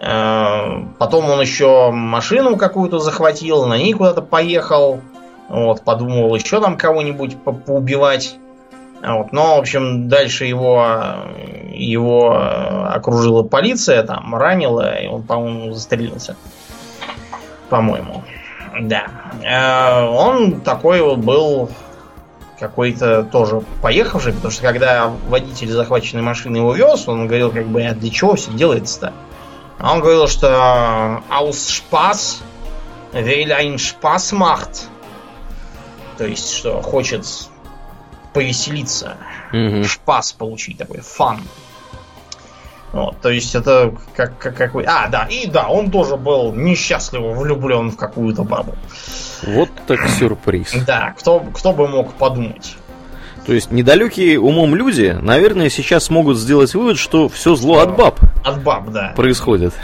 [0.00, 5.00] Потом он еще машину какую-то захватил, на ней куда-то поехал.
[5.48, 8.36] Вот, подумал еще там кого-нибудь по поубивать.
[9.04, 10.86] Вот, но, в общем, дальше его,
[11.72, 12.36] его
[12.88, 16.36] окружила полиция, там, ранила, и он, по-моему, застрелился.
[17.68, 18.22] По-моему.
[18.80, 19.06] Да.
[20.08, 21.68] Он такой вот был
[22.62, 27.82] какой-то тоже поехавший, потому что когда водитель захваченной машины его вез, он говорил, как бы,
[27.82, 29.12] а для чего все делается-то?
[29.78, 30.46] А он говорил, что
[31.28, 32.42] aus Spaß
[33.14, 34.86] will ein Spaß macht.
[36.18, 37.26] То есть, что хочет
[38.32, 39.16] повеселиться,
[39.52, 39.82] mm-hmm.
[39.82, 41.40] шпас получить такой, фан.
[42.92, 44.84] Вот, то есть это как, как какой...
[44.84, 48.74] А, да, и да, он тоже был несчастливо влюблен в какую-то бабу.
[49.44, 50.74] Вот так сюрприз.
[50.86, 52.76] Да, кто, кто бы мог подумать.
[53.46, 58.20] То есть недалекие умом люди, наверное, сейчас могут сделать вывод, что все зло от баб.
[58.44, 59.12] От баб, да.
[59.16, 59.74] Происходит.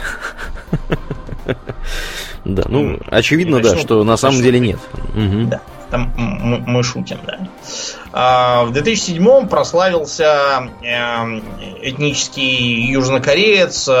[2.45, 4.79] Да, ну, очевидно, да, что на самом деле нет.
[5.49, 7.39] Да, там мы шутим, да.
[8.11, 11.43] А, в 2007 прославился эм,
[11.81, 13.91] этнический южнокореец, э,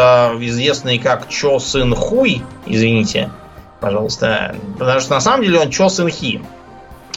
[0.41, 3.31] известный как Чо Сын Хуй, извините,
[3.79, 6.41] пожалуйста, потому что на самом деле он Чо Сын Хи.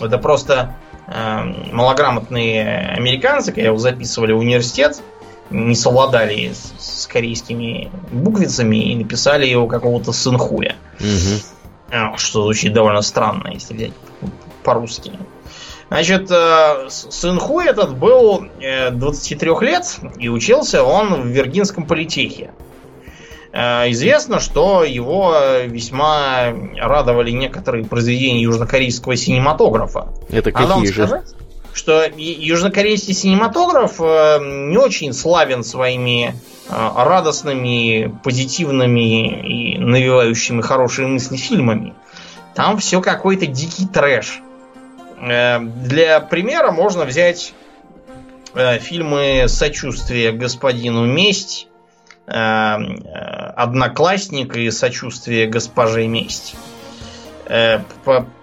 [0.01, 0.75] Это просто
[1.07, 5.03] э, малограмотные американцы, когда его записывали в университет,
[5.51, 10.77] не совладали с, с корейскими буквицами и написали его какого-то Сынхуя.
[10.99, 12.17] Угу.
[12.17, 13.93] Что звучит довольно странно, если взять
[14.63, 15.13] по-русски.
[15.93, 18.47] Значит, э, сын Хуй этот был
[18.93, 22.51] 23 э, лет, и учился он в Виргинском политехе.
[23.53, 30.09] Э, известно, что его весьма радовали некоторые произведения южнокорейского синематографа.
[30.31, 31.07] Это какие же?
[31.07, 31.35] Сказать,
[31.75, 36.35] что южнокорейский синематограф не очень славен своими
[36.71, 41.93] радостными, позитивными и навевающими хорошие мысли фильмами.
[42.55, 44.41] Там все какой-то дикий трэш.
[45.23, 47.55] Для примера можно взять
[48.55, 51.69] фильмы «Сочувствие господину месть»,
[52.27, 52.33] э,
[53.57, 56.55] одноклассник и сочувствие госпоже месть.
[57.47, 57.81] Э,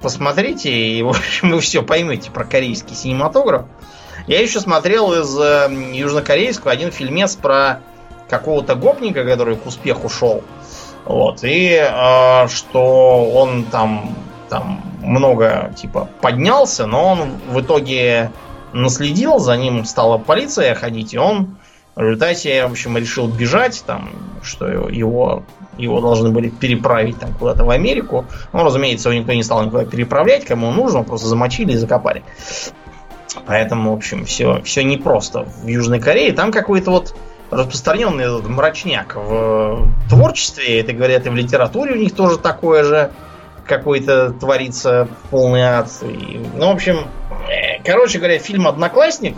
[0.01, 3.65] посмотрите, и в общем вы все поймете про корейский синематограф.
[4.27, 7.81] Я еще смотрел из э, южнокорейского один фильмец про
[8.29, 10.43] какого-то гопника, который к успеху шел.
[11.05, 14.15] Вот, и э, что он там,
[14.49, 18.31] там много типа поднялся, но он в итоге
[18.73, 21.57] наследил, за ним стала полиция ходить, и он
[21.95, 24.09] в результате в общем, решил бежать, там,
[24.41, 25.43] что его,
[25.77, 28.25] его должны были переправить там куда-то в Америку.
[28.53, 32.23] Ну, разумеется, его никто не стал никуда переправлять, кому нужно, просто замочили и закопали.
[33.45, 36.31] Поэтому, в общем, все, все непросто в Южной Корее.
[36.31, 37.15] Там какой-то вот
[37.51, 43.11] распространенный этот мрачняк в творчестве, это говорят и в литературе у них тоже такое же
[43.69, 45.89] какой-то творится полный ад.
[46.01, 47.07] И, ну, в общем,
[47.47, 49.37] э, короче говоря, фильм «Одноклассник»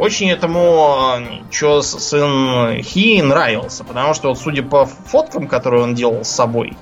[0.00, 1.18] Очень этому
[1.50, 6.76] Чо сын Хи нравился, потому что вот судя по фоткам, которые он делал с собой,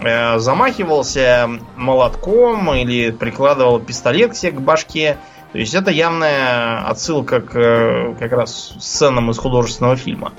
[0.00, 5.16] э, замахивался молотком или прикладывал пистолет себе к башке.
[5.52, 10.32] То есть это явная отсылка к э, как раз сценам из художественного фильма,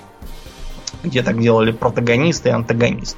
[1.04, 3.18] где так делали протагонист и антагонист.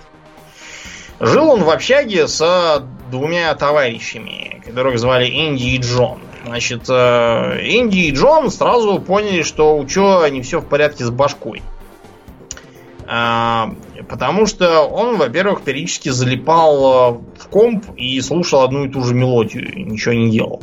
[1.20, 6.20] Жил он в общаге с двумя товарищами, которых звали Энди и Джон.
[6.46, 11.10] Значит, э, Инди и Джон сразу поняли, что у Чо не все в порядке с
[11.10, 11.62] башкой.
[13.12, 13.72] А,
[14.08, 19.16] потому что он, во-первых, периодически залипал э, в комп и слушал одну и ту же
[19.16, 20.62] мелодию, и ничего не делал.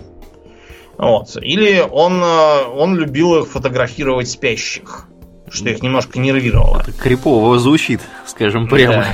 [0.97, 1.37] Вот.
[1.43, 5.09] Или он, э, он любил их фотографировать спящих,
[5.51, 6.81] что их немножко нервировало.
[6.81, 9.07] Это крипово звучит, скажем прямо.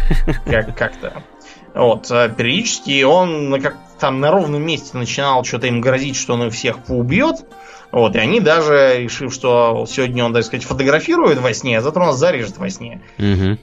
[0.47, 1.23] Да, как- как-то.
[1.75, 6.53] Вот, периодически он как там на ровном месте начинал что-то им грозить, что он их
[6.53, 7.37] всех поубьет.
[7.93, 12.05] Вот, и они даже, решив, что сегодня он, так сказать, фотографирует во сне, а завтра
[12.05, 13.01] он зарежет во сне.
[13.19, 13.59] Угу.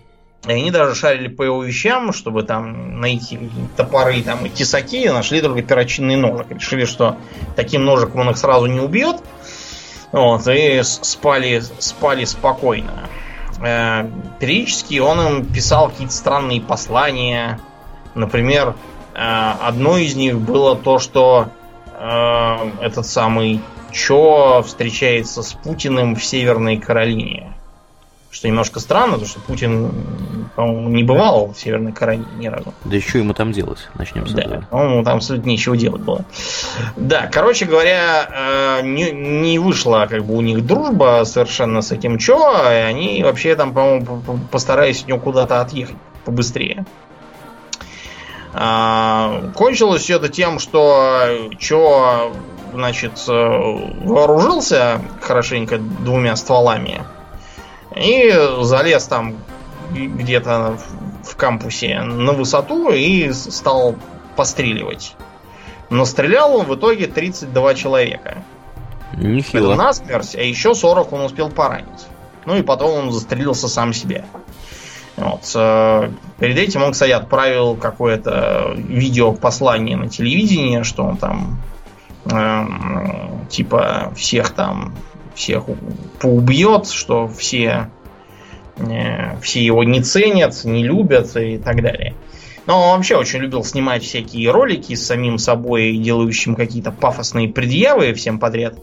[0.48, 3.40] И они даже шарили по его вещам, чтобы там найти
[3.76, 6.52] топоры там, и тесаки, и нашли только перочинный ножик.
[6.52, 7.18] Решили, что
[7.56, 9.18] таким ножиком он их сразу не убьет.
[10.12, 13.10] Вот, и спали, спали спокойно.
[13.62, 17.60] Э, периодически он им писал какие-то странные послания.
[18.16, 18.76] Например,
[19.20, 21.50] Э, одно из них было то, что
[21.94, 27.54] э, этот самый Чо встречается с Путиным в Северной Каролине.
[28.32, 29.92] Что немножко странно, потому что Путин,
[30.56, 32.76] по-моему, не бывал в Северной Каролине ни разу.
[32.86, 33.90] Да еще ему там делать?
[33.96, 34.66] Начнем с да, этого.
[34.70, 36.24] По-моему, там абсолютно нечего делать было.
[36.96, 42.20] Да, короче говоря, э, не, не вышла как бы у них дружба совершенно с этим
[42.20, 46.86] Чо, и они вообще там, по-моему, постарались от него куда-то отъехать побыстрее.
[48.62, 52.34] А, кончилось все это тем, что Чо,
[52.74, 57.06] значит, вооружился хорошенько двумя стволами
[57.96, 59.38] и залез там
[59.94, 60.78] где-то
[61.24, 63.96] в кампусе на высоту и стал
[64.36, 65.16] постреливать.
[65.90, 68.44] Но стрелял он в итоге 32 человека.
[69.14, 69.72] Нехило.
[69.72, 72.08] Это насмерть, а еще 40 он успел поранить.
[72.46, 74.26] Ну и потом он застрелился сам себя.
[75.20, 75.52] Вот.
[75.54, 81.62] Э, перед этим он, кстати, отправил какое-то видео послание на телевидении, что он там
[82.26, 82.66] э,
[83.50, 84.96] типа всех там
[85.36, 85.66] всех
[86.22, 87.90] поубьет, что все
[88.78, 92.16] э, все его не ценят, не любят и так далее.
[92.66, 98.14] Но он вообще очень любил снимать всякие ролики с самим собой, делающим какие-то пафосные предъявы
[98.14, 98.76] всем подряд.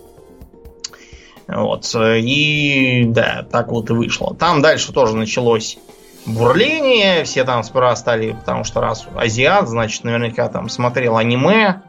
[1.48, 1.94] Вот.
[1.94, 4.34] И да, так вот и вышло.
[4.34, 5.78] Там дальше тоже началось
[6.26, 11.82] бурление, все там сперва стали, потому что раз азиат, значит, наверняка там смотрел аниме,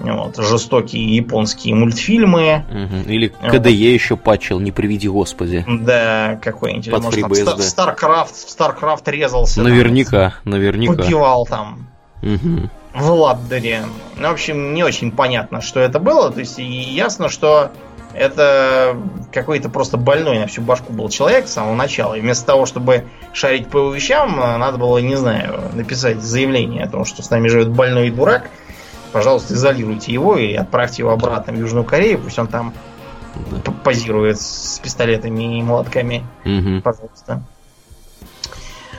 [0.00, 2.64] вот, жестокие японские мультфильмы.
[2.70, 3.10] Угу.
[3.10, 5.64] Или KDE вот еще патчил, не приведи господи.
[5.68, 6.90] Да, какой-нибудь.
[6.90, 9.62] Под может, там, в StarCraft, в StarCraft резался.
[9.62, 10.94] Наверняка, там, наверняка.
[10.94, 11.88] Попивал там.
[12.22, 12.70] Угу.
[12.94, 13.82] В ladder е.
[14.16, 16.32] Ну, в общем, не очень понятно, что это было.
[16.32, 17.70] То есть, ясно, что
[18.14, 18.96] это
[19.32, 22.14] какой-то просто больной на всю башку был человек с самого начала.
[22.14, 26.88] И вместо того, чтобы шарить по его вещам, надо было, не знаю, написать заявление о
[26.88, 28.50] том, что с нами живет больной дурак.
[29.12, 32.18] Пожалуйста, изолируйте его и отправьте его обратно в Южную Корею.
[32.18, 32.74] Пусть он там
[33.84, 36.24] позирует с пистолетами и молотками.
[36.44, 36.82] Угу.
[36.82, 37.42] Пожалуйста.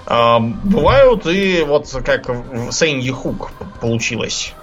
[0.06, 4.54] А, бывают и вот как в Сэнди Хук получилось.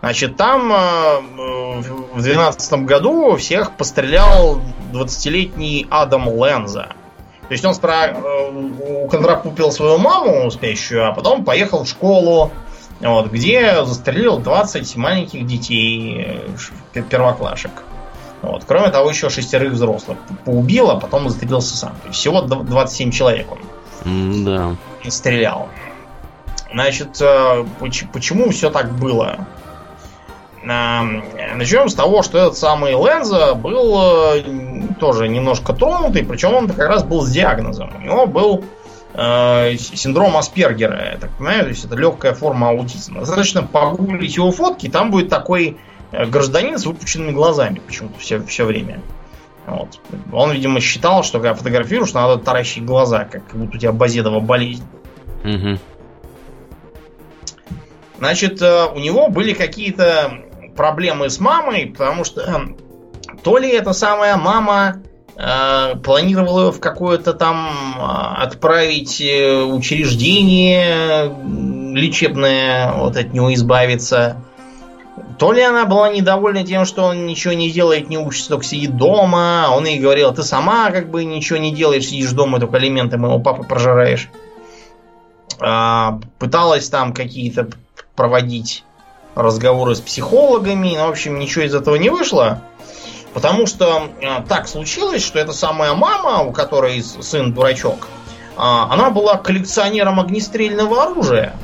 [0.00, 1.20] Значит, там э,
[1.82, 4.60] в 2012 году всех пострелял
[4.92, 6.88] 20-летний Адам Ленза.
[7.48, 8.16] То есть он спра...
[8.16, 12.50] Э, контрапупил свою маму спящую, а потом поехал в школу,
[13.00, 16.40] вот, где застрелил 20 маленьких детей,
[16.94, 17.72] э, первоклашек.
[18.42, 18.64] Вот.
[18.66, 21.92] Кроме того, еще шестерых взрослых поубил, а потом застрелился сам.
[22.02, 24.76] То есть всего 27 человек он да.
[25.08, 25.68] стрелял.
[26.72, 27.64] Значит, э,
[28.12, 29.46] почему все так было?
[30.64, 34.42] Начнем с того, что этот самый Ленза был э,
[34.98, 37.90] тоже немножко тронутый, причем он как раз был с диагнозом.
[37.98, 38.64] У него был
[39.12, 43.20] э, синдром Аспергера, я так понимаю, то есть это легкая форма аутизма.
[43.20, 45.76] Достаточно погуглить его фотки, там будет такой
[46.12, 49.02] э, гражданин с выпученными глазами почему-то все, все время.
[49.66, 50.00] Вот.
[50.32, 54.84] Он, видимо, считал, что когда фотографируешь, надо таращить глаза, как будто у тебя базедова болезнь.
[55.44, 55.78] Угу.
[58.18, 60.44] Значит, э, у него были какие-то
[60.76, 62.76] проблемы с мамой, потому что эм,
[63.42, 65.02] то ли эта самая мама
[65.36, 71.34] э, планировала в какое-то там э, отправить э, учреждение
[71.94, 74.36] лечебное, вот от него избавиться.
[75.38, 78.96] То ли она была недовольна тем, что он ничего не делает, не учится, только сидит
[78.96, 79.68] дома.
[79.70, 83.38] Он ей говорил, ты сама как бы ничего не делаешь, сидишь дома, только элементы моего
[83.38, 84.28] папы прожираешь.
[85.60, 87.68] А, пыталась там какие-то
[88.16, 88.84] проводить
[89.34, 90.96] разговоры с психологами.
[90.96, 92.60] Ну, в общем, ничего из этого не вышло.
[93.32, 99.10] Потому что э, так случилось, что эта самая мама, у которой сын дурачок, э, она
[99.10, 101.56] была коллекционером огнестрельного оружия.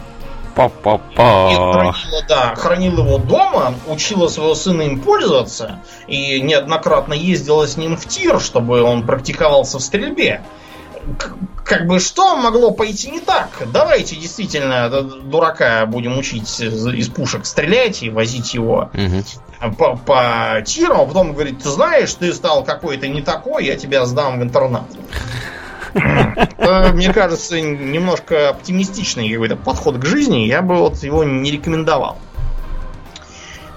[0.57, 1.51] Па-па-па.
[1.53, 7.77] И хранила, да, хранила его дома, учила своего сына им пользоваться и неоднократно ездила с
[7.77, 10.43] ним в тир, чтобы он практиковался в стрельбе
[11.65, 13.49] как бы что могло пойти не так?
[13.73, 19.73] Давайте действительно дурака будем учить из пушек стрелять и возить его угу.
[19.77, 24.05] по, по тирам, а потом говорит, ты знаешь, ты стал какой-то не такой, я тебя
[24.07, 24.85] сдам в интернат.
[25.95, 32.19] Мне кажется, немножко оптимистичный какой-то подход к жизни, я бы вот его не рекомендовал.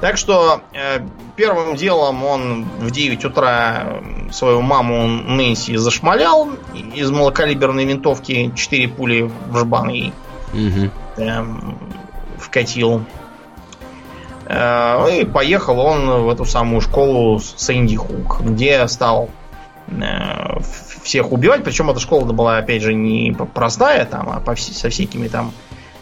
[0.03, 0.99] Так что э,
[1.37, 4.01] первым делом он в 9 утра
[4.33, 6.49] свою маму Нэнси зашмалял
[6.93, 10.13] из малокалиберной винтовки 4 пули в жбан ей
[10.51, 10.91] угу.
[11.15, 11.45] э,
[12.37, 13.05] вкатил.
[14.45, 19.29] Э, и поехал он в эту самую школу Сэнди Хук, где стал
[19.87, 20.59] э,
[21.01, 21.63] всех убивать.
[21.63, 25.53] Причем эта школа была, опять же, не простая, там, а по, со всякими там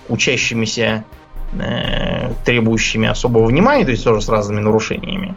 [0.10, 1.06] учащимися
[1.54, 5.36] Э, требующими особого внимания, то есть тоже с разными нарушениями.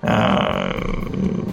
[0.00, 0.72] Э,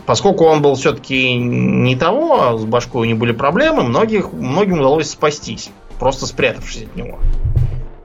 [0.05, 4.79] поскольку он был все-таки не того, а с башкой у него были проблемы, многих, многим
[4.79, 7.19] удалось спастись, просто спрятавшись от него.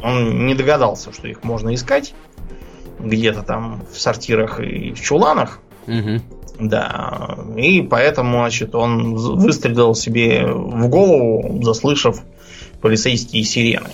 [0.03, 2.15] Он не догадался, что их можно искать
[2.99, 5.61] где-то там в сортирах и в чуланах.
[5.87, 6.21] Угу.
[6.59, 7.39] Да.
[7.57, 12.23] И поэтому, значит, он выстрелил себе в голову, заслышав
[12.81, 13.91] полицейские сирены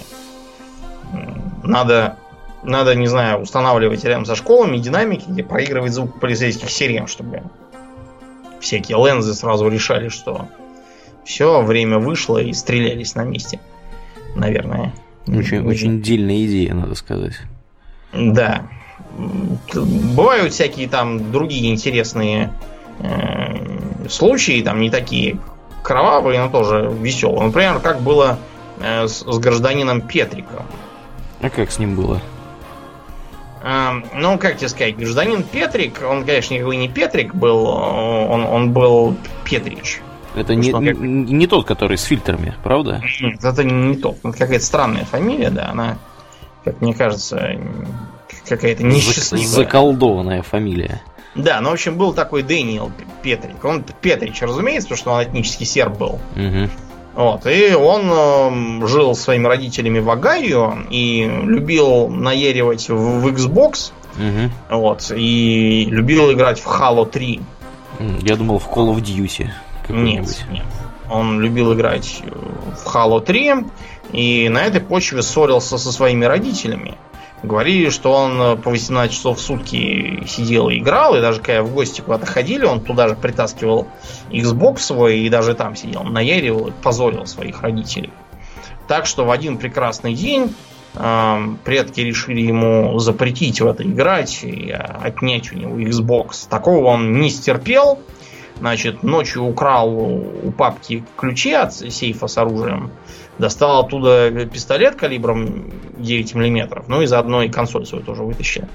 [1.62, 2.16] надо,
[2.62, 7.42] надо, не знаю, устанавливать рядом со школами динамики, где проигрывает звук полицейских сирен, чтобы
[8.60, 10.48] всякие лензы сразу решали, что
[11.24, 13.60] все, время вышло и стрелялись на месте.
[14.34, 14.92] Наверное.
[15.26, 17.34] Очень, очень дельная идея, надо сказать.
[18.12, 18.68] Да.
[19.74, 22.52] Бывают всякие там другие интересные
[23.00, 25.38] э, случаи, там не такие
[25.82, 27.46] кровавые, но тоже веселые.
[27.46, 28.38] Например, как было
[28.80, 30.64] э, с, с гражданином Петриком.
[31.42, 32.20] А как с ним было?
[33.64, 38.72] А, ну, как тебе сказать, гражданин Петрик, он, конечно, никакой не Петрик был, он, он
[38.72, 40.00] был Петрич.
[40.34, 40.82] Это не, как...
[40.82, 43.02] не тот, который с фильтрами, правда?
[43.20, 44.18] Нет, это не тот.
[44.24, 45.98] Это какая-то странная фамилия, да, она,
[46.64, 47.56] как мне кажется,
[48.48, 49.46] какая-то несчастливая.
[49.46, 51.02] Заколдованная фамилия.
[51.34, 52.90] Да, ну, в общем, был такой Дэниел
[53.22, 53.64] Петрик.
[53.64, 56.20] Он Петрич, разумеется, потому что он этнический серб был.
[56.36, 56.68] Угу.
[57.14, 63.92] Вот, и он э, жил своими родителями в Огайо и любил наеривать в, в Xbox.
[64.16, 64.78] Угу.
[64.78, 67.40] Вот, и любил играть в Halo 3.
[68.22, 69.48] Я думал в Call of Duty.
[69.88, 70.64] Нет, нет.
[71.10, 73.64] Он любил играть в Halo 3
[74.12, 76.96] и на этой почве ссорился со своими родителями.
[77.42, 81.62] Говорили, что он э, по 18 часов в сутки сидел и играл, и даже когда
[81.62, 83.88] в гости куда-то ходили, он туда же притаскивал
[84.30, 88.10] Xbox свой и даже там сидел, наяривал и позорил своих родителей.
[88.86, 90.54] Так что в один прекрасный день
[90.94, 96.48] э, предки решили ему запретить в это играть и отнять у него Xbox.
[96.48, 97.98] Такого он не стерпел,
[98.60, 102.92] значит, ночью украл у папки ключи от сейфа с оружием,
[103.42, 108.66] достал оттуда пистолет калибром 9 миллиметров, ну и заодно и консоль свою тоже вытащил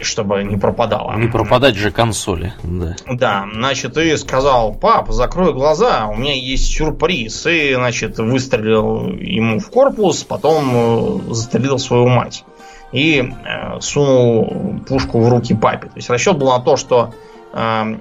[0.00, 1.14] чтобы не пропадало.
[1.16, 2.96] Не пропадать же консоли, да.
[3.06, 7.46] Да, значит, и сказал, пап, закрой глаза, у меня есть сюрприз.
[7.46, 12.44] И, значит, выстрелил ему в корпус, потом э, застрелил свою мать.
[12.92, 15.88] И э, сунул пушку в руки папе.
[15.88, 17.12] То есть расчет был на то, что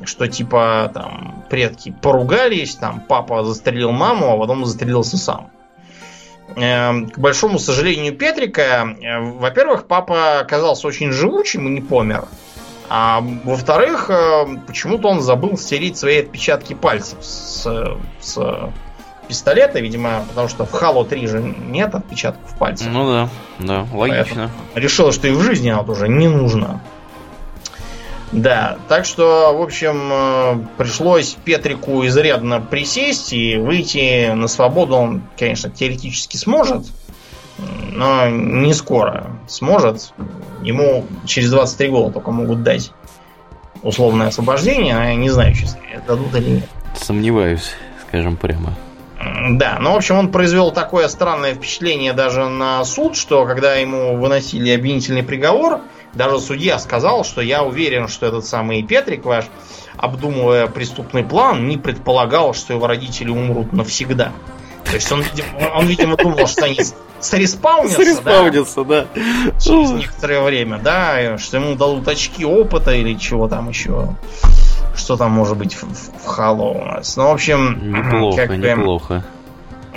[0.04, 5.50] что типа там предки поругались, там папа застрелил маму, а потом застрелился сам.
[6.56, 12.26] К большому сожалению Петрика, э, во-первых, папа оказался очень живучим и не помер.
[12.88, 18.72] А во-вторых, э, почему-то он забыл стереть свои отпечатки пальцев с, с
[19.28, 22.88] пистолета, видимо, потому что в Halo 3 же нет отпечатков пальцев.
[22.92, 23.30] Ну да,
[23.60, 24.26] да, логично.
[24.26, 26.80] Поэтому решил, что и в жизни оно уже не нужно.
[28.36, 35.22] Да, так что, в общем, э, пришлось Петрику изрядно присесть и выйти на свободу он,
[35.40, 36.86] конечно, теоретически сможет,
[37.94, 40.14] но не скоро сможет.
[40.62, 42.92] Ему через 23 года только могут дать
[43.82, 46.70] условное освобождение, а я не знаю, честно, дадут или нет.
[47.00, 47.72] Сомневаюсь,
[48.06, 48.74] скажем прямо.
[49.52, 54.18] Да, ну, в общем, он произвел такое странное впечатление даже на суд, что когда ему
[54.18, 55.80] выносили обвинительный приговор,
[56.16, 59.46] даже судья сказал, что я уверен, что этот самый Петрик ваш,
[59.98, 64.32] обдумывая преступный план, не предполагал, что его родители умрут навсегда.
[64.86, 65.24] То есть он,
[65.74, 66.80] он видимо, думал, что они
[67.20, 69.60] среспаунятся, среспаунятся да, да.
[69.60, 74.16] через некоторое время, да, что ему дадут очки опыта или чего там еще.
[74.96, 77.18] Что там может быть в, в Halo у нас.
[77.18, 77.92] Ну, в общем...
[77.92, 79.26] Неплохо, как, неплохо.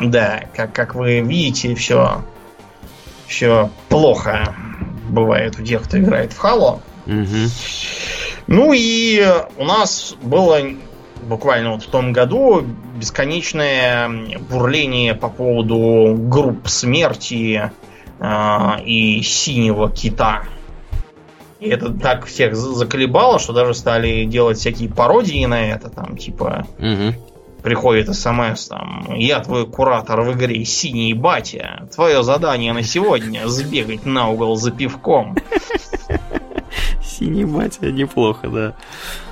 [0.01, 2.23] Да, как, как вы видите, все,
[3.29, 4.55] все плохо
[5.09, 6.81] бывает у тех, кто играет в Halo.
[7.07, 7.51] Угу.
[8.49, 9.25] Ну и
[9.57, 10.59] у нас было
[11.23, 12.65] буквально вот в том году
[12.97, 17.71] бесконечное бурление по поводу групп смерти
[18.19, 20.45] э, и синего кита.
[21.61, 26.67] И это так всех заколебало, что даже стали делать всякие пародии на это, там, типа,
[26.79, 27.15] угу
[27.69, 34.07] приходит смс там, я твой куратор в игре Синий Батя, твое задание на сегодня сбегать
[34.07, 35.37] на угол за пивком.
[37.03, 38.75] Синий батя неплохо, да.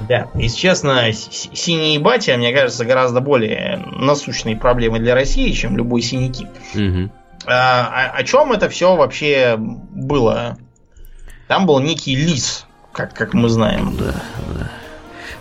[0.01, 6.03] Да, если честно, синий батя, мне кажется, гораздо более насущной проблемой для России, чем любой
[6.03, 6.49] синий кит.
[6.75, 7.11] Угу.
[7.47, 10.59] А, о, о чем это все вообще было?
[11.49, 13.97] Там был некий лис, как, как мы знаем.
[13.97, 14.15] Да,
[14.59, 14.71] да.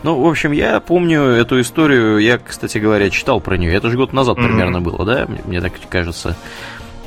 [0.06, 3.74] Ну, в общем, я помню эту историю, я, кстати говоря, читал про нее.
[3.74, 4.46] Это же год назад mm-hmm.
[4.46, 5.28] примерно было, да?
[5.46, 6.38] Мне так кажется.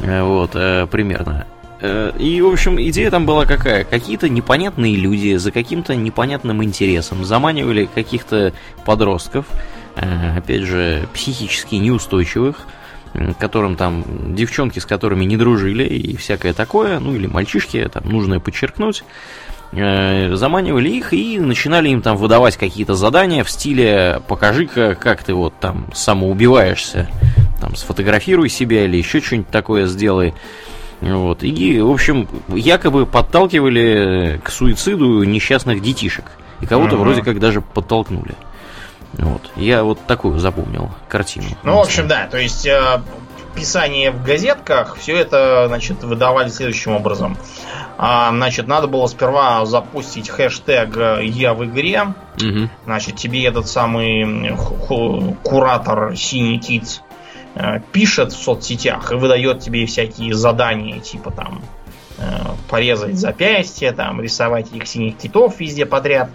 [0.01, 1.46] Э, вот, э, примерно.
[1.80, 3.84] Э, и, в общем, идея там была какая?
[3.84, 8.53] Какие-то непонятные люди за каким-то непонятным интересом заманивали каких-то
[8.84, 9.46] подростков,
[9.94, 12.66] опять же, психически неустойчивых,
[13.38, 18.40] которым там девчонки, с которыми не дружили и всякое такое, ну или мальчишки, там нужно
[18.40, 19.05] подчеркнуть,
[19.73, 25.55] заманивали их и начинали им там выдавать какие-то задания в стиле покажи-ка, как ты вот
[25.61, 27.09] там самоубиваешься,
[27.61, 30.35] там сфотографируй себя или еще что-нибудь такое сделай.
[31.01, 31.43] Вот.
[31.43, 36.25] И, в общем, якобы подталкивали к суициду несчастных детишек.
[36.61, 37.01] И кого-то uh-huh.
[37.01, 38.35] вроде как даже подтолкнули.
[39.12, 39.43] Вот.
[39.57, 41.47] Я вот такую запомнил картину.
[41.62, 43.01] Ну, в общем, да, то есть э,
[43.59, 47.37] писание в газетках, все это, значит, выдавали следующим образом.
[47.97, 52.15] А, значит, надо было сперва запустить хэштег «Я в игре».
[52.37, 52.71] Угу.
[52.85, 54.57] Значит, тебе этот самый
[55.43, 57.03] куратор Синий Кит
[57.57, 61.63] э, пишет в соцсетях и выдает тебе всякие задания, типа там
[62.19, 62.23] э,
[62.71, 66.31] порезать запястье, там рисовать этих синих китов везде подряд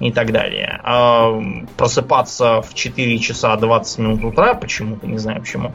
[0.00, 0.80] и так далее.
[0.82, 1.30] А
[1.76, 5.74] просыпаться в 4 часа 20 минут утра, почему-то, не знаю почему,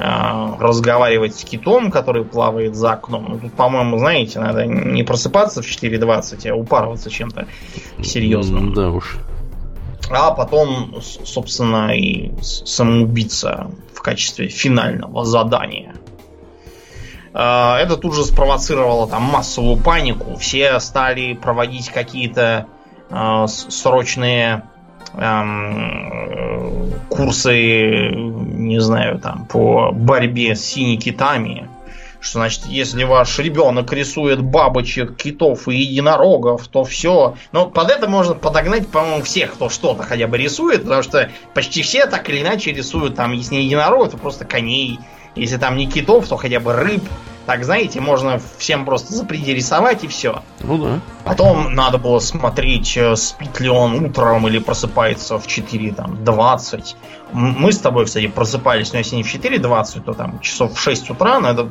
[0.00, 3.26] разговаривать с китом, который плавает за окном.
[3.28, 7.48] Ну, тут, по-моему, знаете, надо не просыпаться в 4.20, а упарываться чем-то
[8.02, 8.74] серьезным.
[8.74, 9.18] Да уж.
[10.10, 15.94] А потом, собственно, и самоубийца в качестве финального задания.
[17.34, 20.36] Э, это тут же спровоцировало там массовую панику.
[20.36, 22.66] Все стали проводить какие-то
[23.10, 24.62] э, срочные
[25.14, 31.68] эм, курсы, не знаю, там, по борьбе с синекитами.
[32.20, 37.36] Что значит, если ваш ребенок рисует бабочек, китов и единорогов, то все.
[37.52, 41.82] Но под это можно подогнать, по-моему, всех, кто что-то хотя бы рисует, потому что почти
[41.82, 44.98] все так или иначе рисуют там, если не единорогов, то просто коней.
[45.36, 47.04] Если там не китов, то хотя бы рыб,
[47.48, 50.42] Так, знаете, можно всем просто запреди рисовать и все.
[50.60, 51.00] Ну да.
[51.24, 56.96] Потом надо было смотреть, э, спит ли он утром или просыпается в 4, там, 20.
[57.32, 61.08] Мы с тобой, кстати, просыпались, но если не в 4.20, то там часов в 6
[61.08, 61.70] утра, но это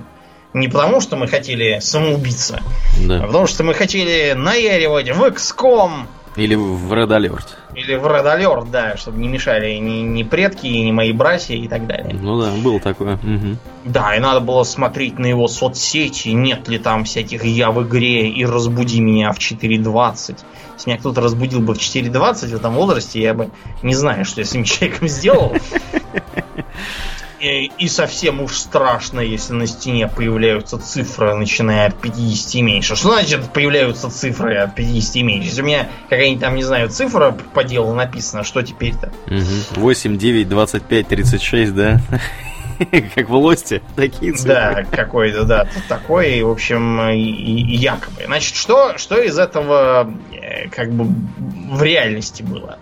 [0.56, 2.64] не потому, что мы хотели самоубиться,
[3.00, 3.20] да.
[3.20, 6.08] а потому что мы хотели наяривать в XCOM.
[6.38, 7.48] Или в Red Alert.
[7.76, 11.68] Или в Red Alert, да, чтобы не мешали ни, ни предки, ни мои братья и
[11.68, 12.14] так далее.
[12.14, 13.16] Ну да, было такое.
[13.16, 13.58] Угу.
[13.86, 18.30] Да, и надо было смотреть на его соцсети, нет ли там всяких «я в игре»
[18.30, 20.38] и «разбуди меня в 4.20».
[20.78, 23.50] Если меня кто-то разбудил бы в 4.20 в этом возрасте, я бы
[23.82, 25.54] не знаю, что я с этим человеком сделал.
[27.40, 32.96] И, и совсем уж страшно, если на стене появляются цифры, начиная от 50 и меньше.
[32.96, 35.50] Что значит появляются цифры от 50 и меньше?
[35.50, 39.12] Если у меня какая-нибудь там, не знаю, цифра по делу написана, что теперь-то?
[39.28, 39.82] Угу.
[39.82, 42.02] 8, 9, 25, 36, да?
[43.16, 44.54] Как в Лосте, такие цифры.
[44.54, 48.24] Да, какой-то, да, такой, в общем, и, и якобы.
[48.26, 52.78] Значит, что, что из этого э, как бы в реальности было?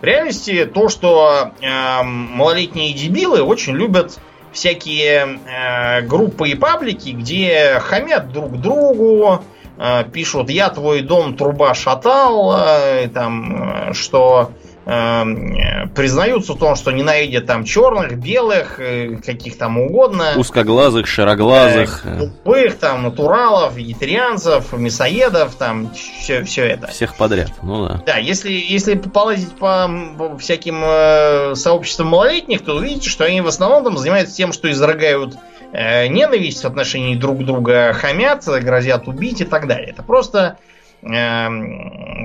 [0.00, 4.18] В реальности то, что э, малолетние дебилы очень любят
[4.52, 9.42] всякие э, группы и паблики, где хамят друг другу,
[9.76, 16.74] э, пишут «я твой дом труба шатал», э, там, э, что Эм, признаются в том,
[16.74, 20.32] что ненавидят там черных, белых, э, каких там угодно.
[20.36, 22.06] Узкоглазых, широглазых.
[22.06, 26.86] Э, там, натуралов, вегетарианцев, мясоедов, там, все, все это.
[26.86, 28.02] Всех подряд, ну да.
[28.06, 29.90] Да, если, если полазить по,
[30.38, 35.36] всяким э, сообществам малолетних, то увидите, что они в основном там занимаются тем, что изрыгают
[35.72, 39.90] э, ненависть в отношении друг друга, хамят, грозят убить и так далее.
[39.90, 40.64] Это просто Эм,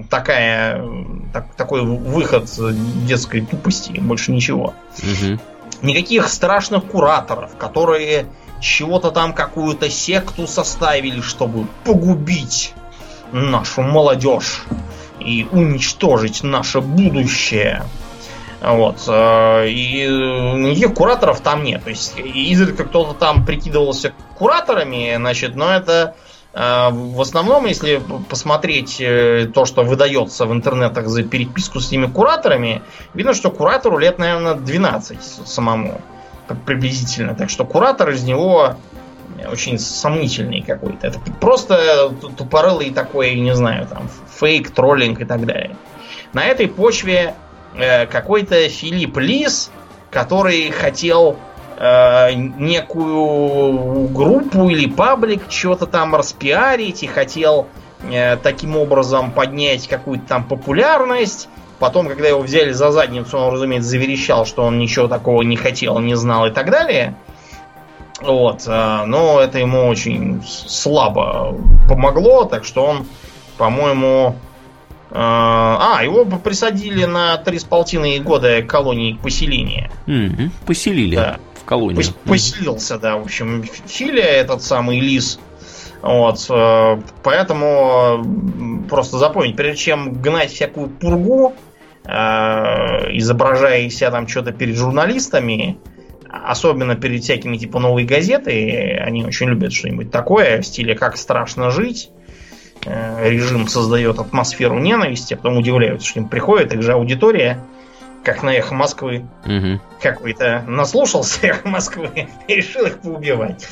[0.10, 0.84] такая,
[1.32, 2.50] так, такой выход
[3.06, 4.74] детской тупости, больше ничего.
[4.98, 5.40] Угу.
[5.84, 8.26] Никаких страшных кураторов, которые
[8.60, 12.74] чего-то там какую-то секту составили, чтобы погубить
[13.32, 14.64] нашу молодежь
[15.20, 17.84] и уничтожить наше будущее.
[18.62, 19.04] Вот.
[19.08, 21.84] Э, и никаких кураторов там нет.
[21.84, 26.16] То есть изредка кто-то там прикидывался кураторами, значит, но это
[26.54, 28.00] в основном, если
[28.30, 32.84] посмотреть э, то, что выдается в интернетах за переписку с этими кураторами,
[33.16, 36.00] видно, что куратору лет, наверное, 12 самому
[36.66, 37.34] приблизительно.
[37.34, 38.76] Так что куратор из него
[39.52, 41.08] очень сомнительный какой-то.
[41.08, 44.08] Это просто тупорылый такой, не знаю, там,
[44.40, 45.76] фейк, троллинг и так далее.
[46.34, 47.34] На этой почве
[47.76, 49.72] э, какой-то Филипп Лис,
[50.12, 51.38] который хотел
[51.78, 57.68] э, некую группу или паблик что-то там распиарить и хотел
[58.10, 61.50] э, таким образом поднять какую-то там популярность.
[61.80, 66.00] Потом, когда его взяли за задницу, он, разумеется, заверещал, что он ничего такого не хотел,
[66.00, 67.16] не знал и так далее.
[68.22, 68.64] Вот.
[68.68, 71.56] Э, но это ему очень слабо
[71.88, 73.06] помогло, так что он,
[73.58, 74.36] по-моему...
[75.12, 79.92] Э, а, его присадили на три с полтиной года колонии поселения.
[80.08, 80.50] Mm-hmm.
[80.66, 81.16] Поселили.
[81.16, 82.04] Да в колонию.
[82.26, 85.40] Поселился, да, в общем, Филя, этот самый лис.
[86.02, 91.54] Вот, э, поэтому просто запомнить, прежде чем гнать всякую пургу,
[92.04, 92.10] э,
[93.18, 95.78] изображая себя там что-то перед журналистами,
[96.30, 101.72] особенно перед всякими типа новой газеты, они очень любят что-нибудь такое, в стиле «как страшно
[101.72, 102.10] жить»,
[102.86, 107.64] э, режим создает атмосферу ненависти, а потом удивляются, что им приходит, их же аудитория
[108.24, 109.26] как на эхо Москвы.
[109.46, 109.80] Угу.
[110.02, 113.68] Какой-то наслушался эхо Москвы и решил их поубивать.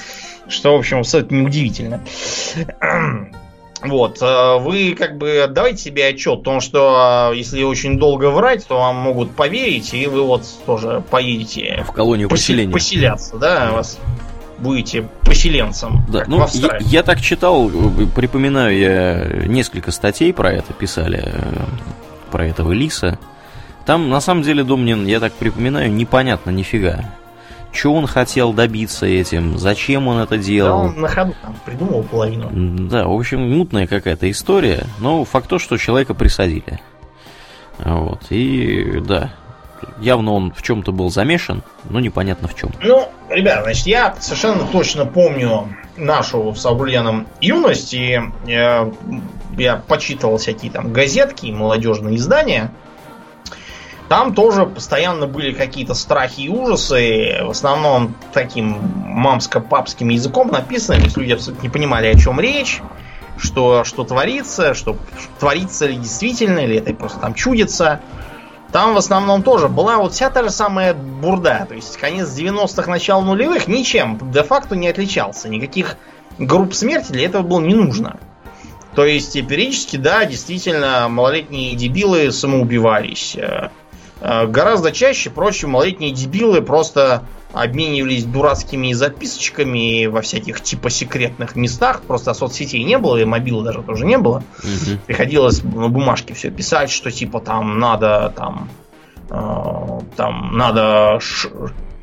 [0.47, 2.01] Что, в общем, абсолютно неудивительно.
[3.83, 8.29] Вот, э, вы как бы отдавайте себе отчет о том, что э, если очень долго
[8.29, 12.71] врать, то вам могут поверить, и вы вот тоже поедете в колонию поселения.
[12.71, 13.97] Поселяться, да, вас
[14.59, 16.05] будете поселенцем.
[16.09, 17.71] Да, ну, я, я так читал,
[18.15, 21.63] припоминаю, я несколько статей про это писали, э,
[22.29, 23.17] про этого лиса.
[23.85, 27.05] Там, на самом деле, Домнин, я так припоминаю, непонятно нифига.
[27.71, 29.57] Что он хотел добиться этим?
[29.57, 30.83] Зачем он это делал?
[30.83, 32.49] Да, он на ходу там придумал половину.
[32.89, 34.85] Да, в общем, мутная какая-то история.
[34.99, 36.81] Но факт то, что человека присадили.
[37.79, 38.23] Вот.
[38.29, 39.31] И да,
[39.99, 42.71] явно он в чем-то был замешан, но непонятно в чем.
[42.81, 48.91] Ну, ребят, значит, я совершенно точно помню нашу с Абульяном юность, и я, э,
[49.57, 52.71] я почитывал всякие там газетки и молодежные издания.
[54.11, 61.05] Там тоже постоянно были какие-то страхи и ужасы, в основном таким мамско-папским языком написаны, то
[61.05, 62.81] есть люди абсолютно не понимали, о чем речь,
[63.37, 64.97] что, что творится, что
[65.39, 68.01] творится ли действительно, или это просто там чудится.
[68.73, 71.65] Там в основном тоже была вот вся та же самая бурда.
[71.69, 75.47] То есть конец 90-х, начало нулевых ничем де-факто не отличался.
[75.47, 75.95] Никаких
[76.37, 78.19] групп смерти для этого было не нужно.
[78.93, 83.37] То есть периодически, да, действительно, малолетние дебилы самоубивались.
[84.21, 92.03] Э, гораздо чаще, впрочем, малолетние дебилы просто обменивались дурацкими записочками во всяких типа секретных местах.
[92.03, 94.43] Просто соцсетей не было, и мобила даже тоже не было.
[94.59, 94.99] Угу.
[95.07, 98.69] Приходилось на бумажке все писать, что типа там надо там
[99.29, 101.49] э, там надо ш-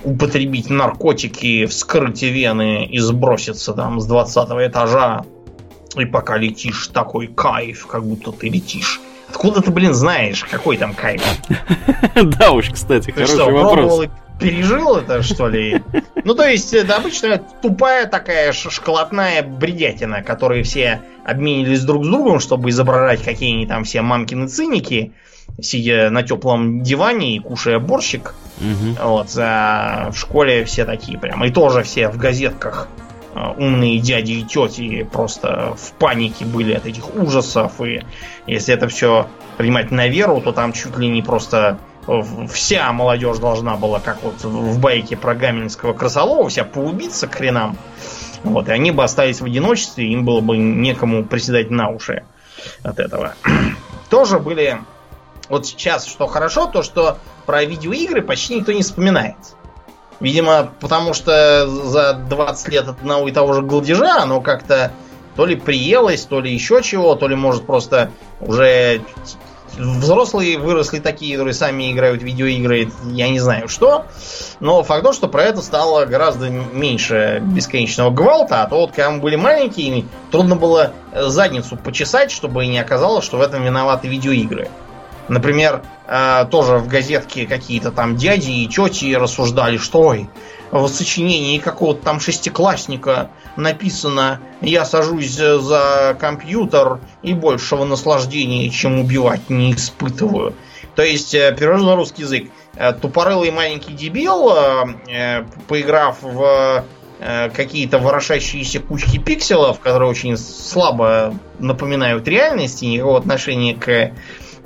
[0.04, 5.24] употребить наркотики, вскрыть вены и сброситься там с 20 этажа.
[5.96, 9.00] И пока летишь, такой кайф, как будто ты летишь.
[9.30, 11.22] Откуда ты, блин, знаешь, какой там кайф?
[12.14, 14.08] Да уж, кстати, хороший вопрос
[14.38, 15.82] пережил это, что ли?
[16.24, 22.40] Ну, то есть, это обычная тупая такая шоколадная бредятина, которые все обменились друг с другом,
[22.40, 25.12] чтобы изображать, какие они там все мамкины циники,
[25.60, 28.34] сидя на теплом диване и кушая борщик.
[28.60, 29.08] Угу.
[29.08, 31.44] Вот, а в школе все такие прям.
[31.44, 32.88] И тоже все в газетках
[33.56, 37.80] умные дяди и тети просто в панике были от этих ужасов.
[37.80, 38.04] И
[38.46, 41.78] если это все принимать на веру, то там чуть ли не просто
[42.50, 47.76] вся молодежь должна была, как вот в байке про Гамельнского крысолова, вся поубиться к хренам.
[48.44, 52.24] Вот, и они бы остались в одиночестве, им было бы некому приседать на уши
[52.82, 53.34] от этого.
[54.10, 54.78] Тоже были...
[55.48, 59.36] Вот сейчас, что хорошо, то что про видеоигры почти никто не вспоминает.
[60.20, 64.92] Видимо, потому что за 20 лет одного и того же голдежа оно как-то
[65.36, 68.10] то ли приелось, то ли еще чего, то ли, может, просто
[68.40, 69.00] уже
[69.76, 74.06] взрослые выросли такие, которые сами играют в видеоигры, я не знаю что.
[74.58, 79.10] Но факт то, что про это стало гораздо меньше бесконечного гвалта, а то вот когда
[79.10, 84.68] мы были маленькие, трудно было задницу почесать, чтобы не оказалось, что в этом виноваты видеоигры.
[85.28, 90.30] Например, э, тоже в газетке какие-то там дяди и тети рассуждали, что ой,
[90.70, 99.50] в сочинении какого-то там шестиклассника написано «Я сажусь за компьютер и большего наслаждения, чем убивать,
[99.50, 100.54] не испытываю».
[100.94, 104.50] То есть, э, перевожу на русский язык, э, тупорылый маленький дебил,
[105.68, 106.84] поиграв в
[107.52, 114.12] какие-то ворошащиеся кучки пикселов, которые очень слабо напоминают реальность и никакого отношения к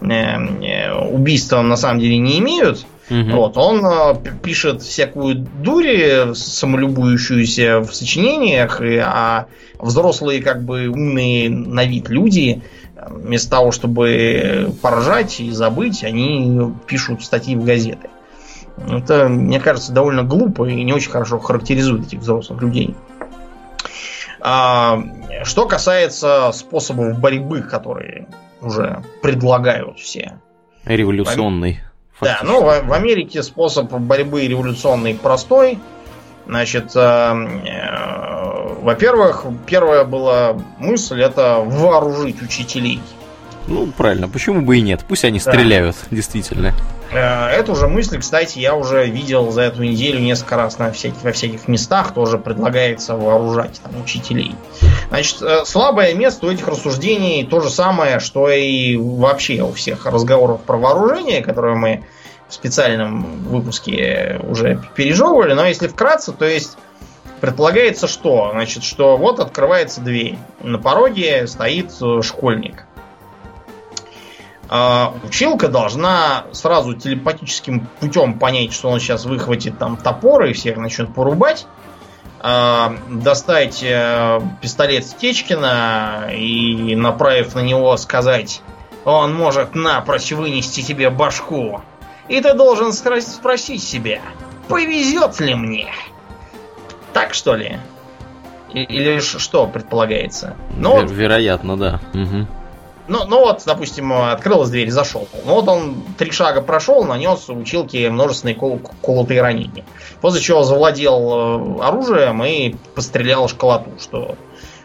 [0.03, 3.31] убийствам на самом деле не имеют, Угу.
[3.33, 9.47] Вот, он э, пишет всякую дурь, самолюбующуюся в сочинениях, а
[9.79, 12.63] взрослые, как бы умные на вид люди,
[13.09, 18.09] вместо того, чтобы поражать и забыть, они пишут статьи в газеты.
[18.89, 22.95] Это, мне кажется, довольно глупо и не очень хорошо характеризует этих взрослых людей.
[24.41, 25.03] А,
[25.45, 28.27] что касается способов борьбы, которые
[28.63, 30.39] уже предлагают все.
[30.85, 31.81] Революционный.
[32.21, 35.79] Да, ну в, в Америке способ борьбы революционный простой.
[36.47, 43.01] Значит, э, э, во-первых, первая была мысль это вооружить учителей.
[43.69, 45.05] Ну, правильно, почему бы и нет?
[45.07, 45.53] Пусть они да.
[45.53, 46.75] стреляют, действительно.
[47.13, 51.23] Э, эту же мысль, кстати, я уже видел за эту неделю несколько раз на всяких,
[51.23, 52.15] во всяких местах.
[52.15, 54.55] Тоже предлагается вооружать там, учителей.
[55.09, 60.07] Значит, э, слабое место у этих рассуждений то же самое, что и вообще у всех
[60.07, 62.05] разговоров про вооружение, которые мы
[62.49, 65.53] в специальном выпуске уже пережевывали.
[65.53, 66.79] Но если вкратце, то есть
[67.41, 68.51] предполагается что?
[68.53, 70.39] Значит, что вот открывается дверь.
[70.63, 72.87] На пороге стоит э, школьник.
[74.75, 80.79] А, училка должна сразу телепатическим путем понять, что он сейчас выхватит там топор и всех
[80.79, 81.67] начнет порубать.
[82.41, 88.63] А, достать э, пистолет Стечкина и, направив на него, сказать,
[89.05, 91.83] он может напрочь вынести тебе башку.
[92.29, 94.23] И ты должен спросить себя,
[94.69, 95.93] повезет ли мне?
[97.13, 97.79] Так что ли?
[98.73, 100.57] Или что предполагается?
[100.79, 102.01] Ну, вероятно, да.
[102.15, 102.47] Угу.
[103.09, 105.29] Ну, ну вот, допустим, открылась дверь, зашел.
[105.45, 109.85] Ну вот он три шага прошел, нанес училке множественные кол- колотые ранения.
[110.21, 114.37] После чего завладел э, оружием и пострелял школоту, что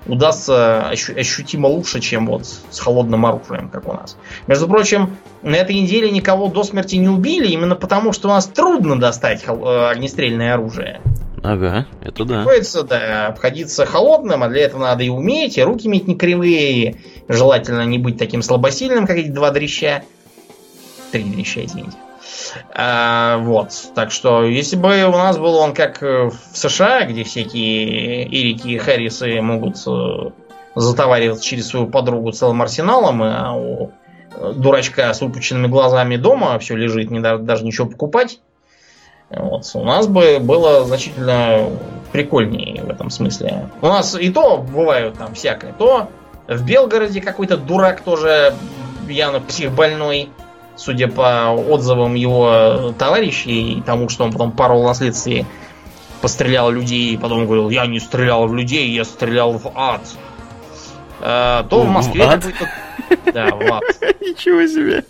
[0.07, 4.17] удастся ощу- ощутимо лучше, чем вот с холодным оружием, как у нас.
[4.47, 8.47] Между прочим, на этой неделе никого до смерти не убили, именно потому, что у нас
[8.47, 11.01] трудно достать э, огнестрельное оружие.
[11.43, 12.37] Ага, это да.
[12.37, 16.97] Приходится, да, обходиться холодным, а для этого надо и уметь, и руки иметь не кривые,
[17.27, 20.03] желательно не быть таким слабосильным, как эти два дрища.
[21.11, 21.97] Три дрища, извините.
[22.73, 28.25] А, вот, так что, если бы у нас был он как в США, где всякие
[28.25, 30.29] Ирики и Харрисы могут э,
[30.75, 33.91] затовариваться через свою подругу целым арсеналом, а у
[34.55, 38.39] дурачка с выпученными глазами дома все лежит, не даже ничего покупать,
[39.29, 39.69] Вот.
[39.73, 41.69] У нас бы было значительно
[42.11, 43.69] прикольнее в этом смысле.
[43.81, 45.73] У нас и то бывают там всякое.
[45.73, 46.09] То
[46.47, 48.53] в Белгороде какой-то дурак тоже
[49.07, 50.29] явно психбольной,
[50.75, 55.45] судя по отзывам его товарищей и тому, что он потом пару наследствий
[56.21, 60.01] пострелял людей, и потом говорил, я не стрелял в людей, я стрелял в ад.
[61.19, 62.43] А, то в Москве ад?
[63.33, 63.83] Да, в ад.
[64.21, 65.03] Ничего себе.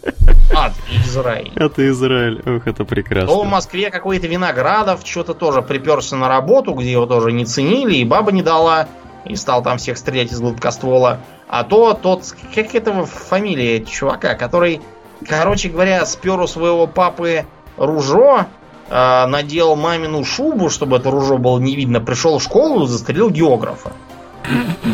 [0.56, 0.74] Ад,
[1.06, 1.52] Израиль.
[1.56, 2.42] Это Израиль.
[2.46, 3.28] Ох, это прекрасно.
[3.28, 7.96] То в Москве какой-то Виноградов что-то тоже приперся на работу, где его тоже не ценили,
[7.96, 8.88] и баба не дала,
[9.26, 11.20] и стал там всех стрелять из гладкоствола.
[11.48, 14.82] А то тот, как этого фамилия чувака, который,
[15.28, 17.46] короче говоря, спер у своего папы
[17.78, 18.48] ружо,
[18.90, 23.30] э, надел мамину шубу, чтобы это ружо было не видно, пришел в школу и застрелил
[23.30, 23.92] географа.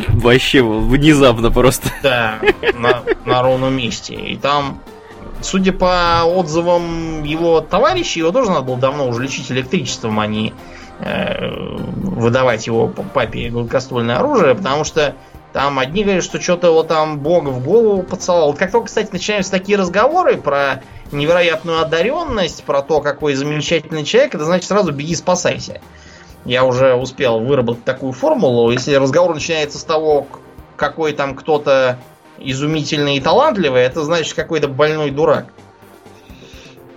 [0.10, 1.90] Вообще внезапно просто.
[2.02, 2.40] Да,
[2.74, 4.16] на, на ровном месте.
[4.16, 4.80] И там,
[5.42, 10.54] судя по отзывам его товарищей, его тоже надо было давно уже лечить электричеством, а не
[11.04, 15.16] выдавать его папе гладкоствольное оружие, потому что
[15.52, 18.54] там одни говорят, что что-то вот там Бог в голову поцеловал.
[18.54, 20.82] Как только, кстати, начинаются такие разговоры про
[21.12, 25.80] невероятную одаренность, про то, какой замечательный человек, это значит сразу беги спасайся.
[26.46, 28.72] Я уже успел выработать такую формулу.
[28.72, 30.28] Если разговор начинается с того,
[30.76, 32.00] какой там кто-то
[32.40, 35.46] изумительный и талантливый, это значит какой-то больной дурак.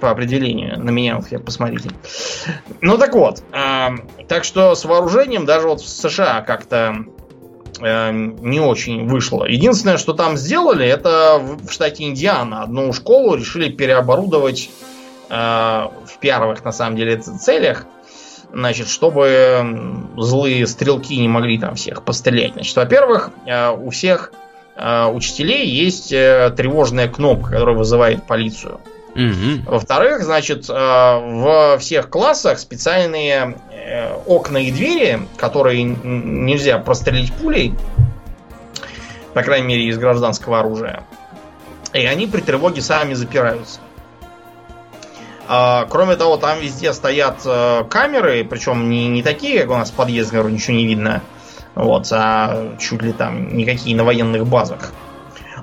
[0.01, 0.79] По определению.
[0.79, 1.91] На меня вот я посмотрите.
[2.81, 3.43] Ну так вот.
[3.53, 3.91] Э,
[4.29, 6.97] так что с вооружением даже вот в США как-то
[7.81, 9.45] э, не очень вышло.
[9.45, 14.71] Единственное, что там сделали, это в штате Индиана одну школу решили переоборудовать
[15.31, 17.87] э, в первых, на самом деле, целях.
[18.53, 22.53] Значит, чтобы злые стрелки не могли там всех пострелять.
[22.53, 24.33] Значит, во-первых, э, у всех
[24.77, 28.81] э, учителей есть э, тревожная кнопка, которая вызывает полицию.
[29.67, 33.57] Во-вторых, значит, в всех классах специальные
[34.27, 37.75] окна и двери, которые нельзя прострелить пулей,
[39.33, 41.05] по крайней мере, из гражданского оружия.
[41.93, 43.81] И они при тревоге сами запираются.
[45.49, 47.43] А, кроме того, там везде стоят
[47.89, 51.23] камеры, причем не, не такие, как у нас в подъезде, ничего не видно,
[51.75, 54.93] вот, а чуть ли там никакие на военных базах.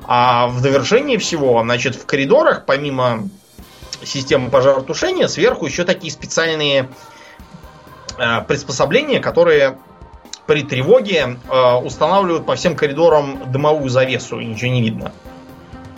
[0.06, 3.28] А в довершении всего, значит, в коридорах, помимо
[4.04, 6.90] системы пожаротушения, сверху еще такие специальные
[8.18, 9.78] э, приспособления, которые
[10.46, 15.14] при тревоге э, устанавливают по всем коридорам дымовую завесу, и ничего не видно.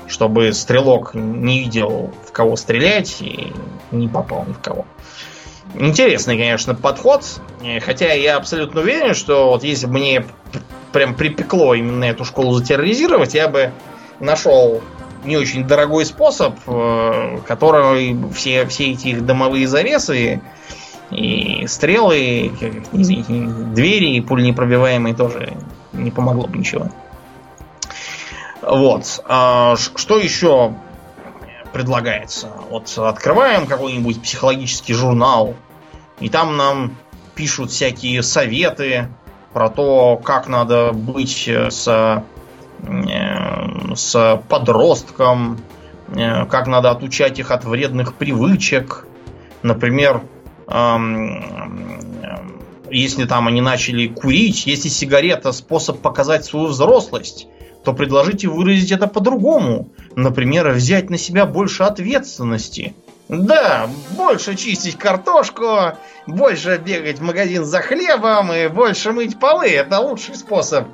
[0.07, 3.51] Чтобы стрелок не видел, в кого стрелять, и
[3.91, 4.85] не попал ни в кого.
[5.73, 7.25] Интересный, конечно, подход.
[7.81, 10.25] Хотя я абсолютно уверен, что вот если бы мне
[10.93, 13.71] прям припекло именно эту школу затерроризировать, я бы
[14.19, 14.81] нашел
[15.26, 20.41] не очень дорогой способ, э, который все, все эти их домовые завесы
[21.11, 22.51] и стрелы,
[22.91, 23.34] извините,
[23.73, 25.53] двери пуленепробиваемые тоже
[25.93, 26.89] не помогло бы ничего.
[28.61, 29.23] Вот.
[29.26, 30.73] А, что еще
[31.73, 32.49] предлагается?
[32.69, 35.53] Вот открываем какой-нибудь психологический журнал,
[36.19, 36.95] и там нам
[37.36, 39.09] пишут всякие советы
[39.53, 42.21] про то, как надо быть с Э,
[43.95, 45.59] с подростком,
[46.13, 49.07] как надо отучать их от вредных привычек.
[49.63, 50.21] Например,
[52.91, 57.47] если там они начали курить, если сигарета способ показать свою взрослость,
[57.83, 59.89] то предложите выразить это по-другому.
[60.15, 62.95] Например, взять на себя больше ответственности.
[63.27, 69.67] Да, больше чистить картошку, больше бегать в магазин за хлебом и больше мыть полы.
[69.67, 70.88] Это лучший способ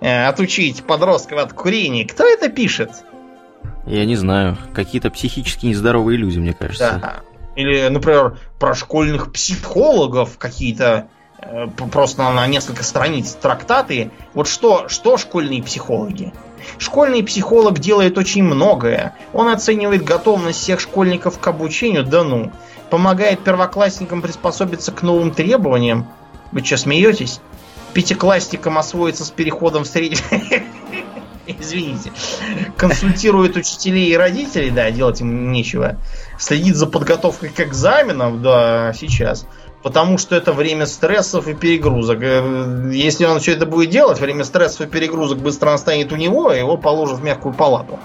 [0.00, 2.06] отучить подростков от курения.
[2.06, 3.04] Кто это пишет?
[3.86, 4.58] Я не знаю.
[4.74, 6.98] Какие-то психически нездоровые люди, мне кажется.
[7.00, 7.14] Да.
[7.54, 14.10] Или, например, про школьных психологов какие-то э, просто на несколько страниц трактаты.
[14.34, 16.32] Вот что, что школьные психологи?
[16.78, 19.14] Школьный психолог делает очень многое.
[19.32, 22.52] Он оценивает готовность всех школьников к обучению, да ну.
[22.90, 26.06] Помогает первоклассникам приспособиться к новым требованиям.
[26.52, 27.40] Вы что, смеетесь?
[27.96, 30.18] Пятиклассникам освоиться с переходом в средний...
[31.46, 32.12] Извините.
[32.76, 35.96] Консультирует учителей и родителей, да, делать им нечего.
[36.38, 39.46] Следит за подготовкой к экзаменам, да, сейчас.
[39.82, 42.18] Потому что это время стрессов и перегрузок.
[42.20, 46.52] Э, если он все это будет делать, время стрессов и перегрузок быстро настанет у него,
[46.52, 47.98] и его положат в мягкую палату.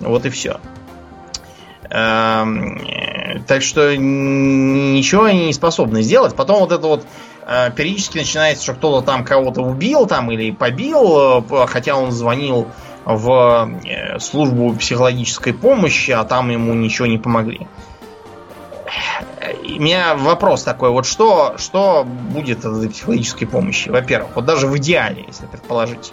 [0.00, 0.60] Вот и все.
[1.88, 6.34] Эм, так что ничего они не способны сделать.
[6.34, 7.29] Потом вот это вот Э,
[7.76, 12.68] периодически начинается, что кто-то там кого-то убил там или побил, э, хотя он звонил
[13.04, 17.66] в э, службу психологической помощи, а там ему ничего не помогли.
[19.64, 23.88] у меня вопрос такой, вот что, что будет от психологической помощи?
[23.88, 26.12] Во-первых, вот даже в идеале, если предположить.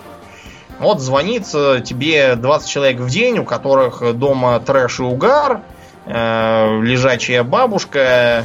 [0.79, 5.61] Вот звонит э, тебе 20 человек в день, у которых дома трэш и угар,
[6.05, 8.43] э, лежачая бабушка, э,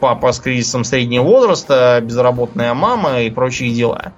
[0.00, 4.12] папа с кризисом среднего возраста, безработная мама и прочие дела.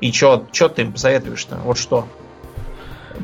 [0.00, 0.38] И что
[0.74, 1.58] ты им посоветуешь-то?
[1.64, 2.06] Вот что?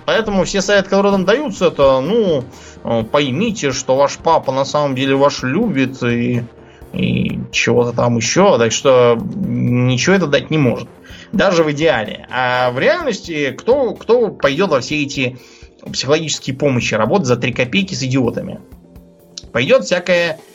[0.06, 2.44] Поэтому все советы, которые нам даются, это, ну,
[2.84, 6.44] э, поймите, что ваш папа на самом деле ваш любит и,
[6.92, 8.58] и чего-то там еще.
[8.58, 10.88] Так что ничего это дать не может.
[11.32, 12.26] Даже в идеале.
[12.30, 15.38] А в реальности кто, кто пойдет во все эти
[15.90, 18.60] психологические помощи, работать за 3 копейки с идиотами?
[19.52, 20.53] Пойдет всякое э,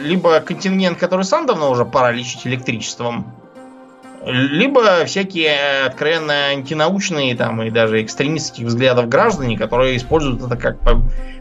[0.00, 3.32] либо контингент, который сам давно уже пора лечить электричеством,
[4.24, 10.78] либо всякие откровенно антинаучные там и даже экстремистских взглядов граждане, которые используют это как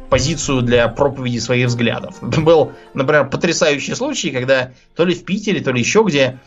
[0.09, 2.15] позицию для проповеди своих взглядов.
[2.21, 6.37] Был, например, потрясающий случай, когда то ли в Питере, то ли еще где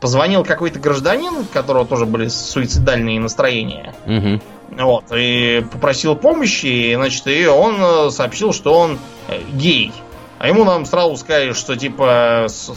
[0.00, 3.94] позвонил какой-то гражданин, у которого тоже были суицидальные настроения.
[4.06, 4.40] Угу.
[4.82, 9.92] Вот, и попросил помощи, и, значит, и он э, сообщил, что он э, гей.
[10.40, 12.72] А ему нам сразу сказали, что типа с,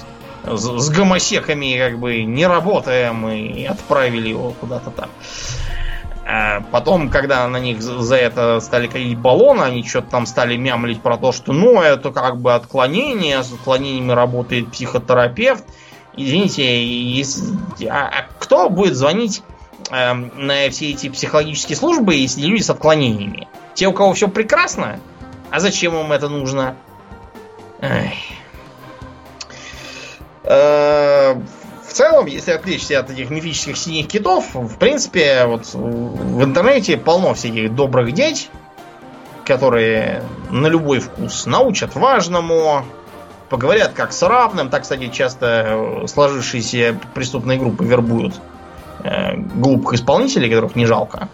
[0.46, 5.10] с гомосеками как бы не работаем и отправили его куда-то там.
[6.26, 11.02] А потом, когда на них за это стали катить баллоны, они что-то там стали мямлить
[11.02, 15.64] про то, что ну это как бы отклонение, с отклонениями работает психотерапевт.
[16.18, 17.56] Извините, если,
[17.86, 19.42] а, а кто будет звонить
[19.90, 23.48] э, на все эти психологические службы, если люди с отклонениями?
[23.74, 25.00] Те, у кого все прекрасно?
[25.50, 26.76] А зачем им это нужно?
[30.44, 36.98] Э, в целом, если отвлечься от этих мифических синих китов, в принципе, вот в интернете
[36.98, 38.50] полно всяких добрых деть,
[39.46, 42.86] которые на любой вкус научат важному,
[43.50, 44.70] поговорят как с равным.
[44.70, 48.36] Так, кстати, часто сложившиеся преступные группы вербуют
[49.04, 51.28] э, глупых исполнителей, которых не жалко.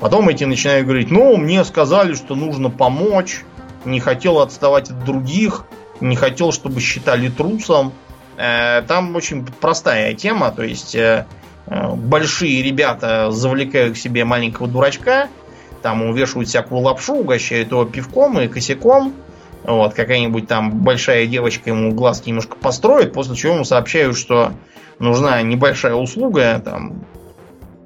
[0.00, 3.44] Потом эти начинают говорить, ну, мне сказали, что нужно помочь,
[3.84, 5.64] не хотел отставать от других,
[6.00, 7.92] не хотел, чтобы считали трусом.
[8.36, 11.26] Э, там очень простая тема, то есть э,
[11.66, 15.28] э, большие ребята завлекают к себе маленького дурачка,
[15.82, 19.14] там увешивают всякую лапшу, угощают его пивком и косяком.
[19.64, 24.52] Вот, какая-нибудь там большая девочка ему глазки немножко построит, после чего ему сообщают, что
[24.98, 27.04] нужна небольшая услуга, там,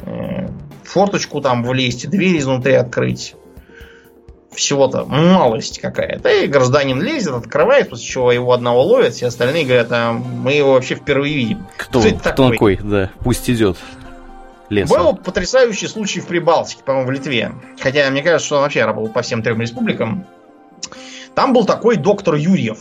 [0.07, 0.49] э,
[0.85, 3.35] форточку там влезть, дверь изнутри открыть
[4.57, 6.29] всего-то малость какая-то.
[6.29, 10.73] И гражданин лезет, открывает, после чего его одного ловят, все остальные говорят, а мы его
[10.73, 11.67] вообще впервые видим.
[11.77, 12.79] Кто, Кто, кто такой?
[12.83, 13.77] Да, пусть идет.
[14.69, 14.99] Лесом.
[14.99, 17.53] Был потрясающий случай в Прибалтике, по-моему, в Литве.
[17.81, 20.27] Хотя, мне кажется, что он вообще работал по всем трем республикам.
[21.37, 22.79] Там был такой доктор Юрьев.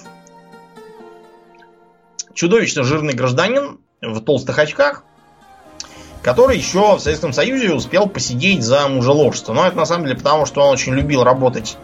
[2.33, 5.03] Чудовищно жирный гражданин в толстых очках,
[6.25, 9.53] который еще в Советском Союзе успел посидеть за мужеложство.
[9.53, 11.77] Но это на самом деле потому, что он очень любил работать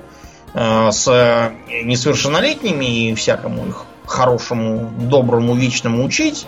[0.56, 1.52] э, с
[1.84, 6.48] несовершеннолетними и всякому их хорошему, доброму, вечному учить.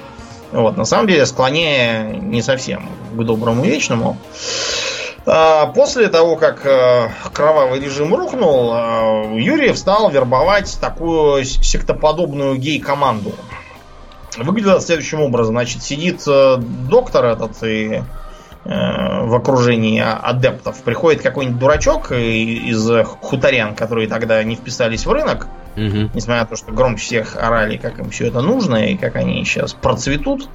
[0.52, 4.18] Вот, на самом деле склоняя не совсем к доброму, вечному.
[5.28, 13.34] А после того, как э, кровавый режим рухнул, э, Юрьев стал вербовать такую сектоподобную гей-команду.
[14.38, 15.56] Выглядит следующим образом.
[15.56, 18.02] Значит, сидит э, доктор этот и
[18.66, 20.82] э, в окружении адептов.
[20.84, 22.90] Приходит какой-нибудь дурачок из
[23.22, 25.48] хуторян, которые тогда не вписались в рынок.
[25.76, 26.12] Угу.
[26.14, 29.44] Несмотря на то, что громче всех орали, как им все это нужно и как они
[29.44, 30.48] сейчас процветут.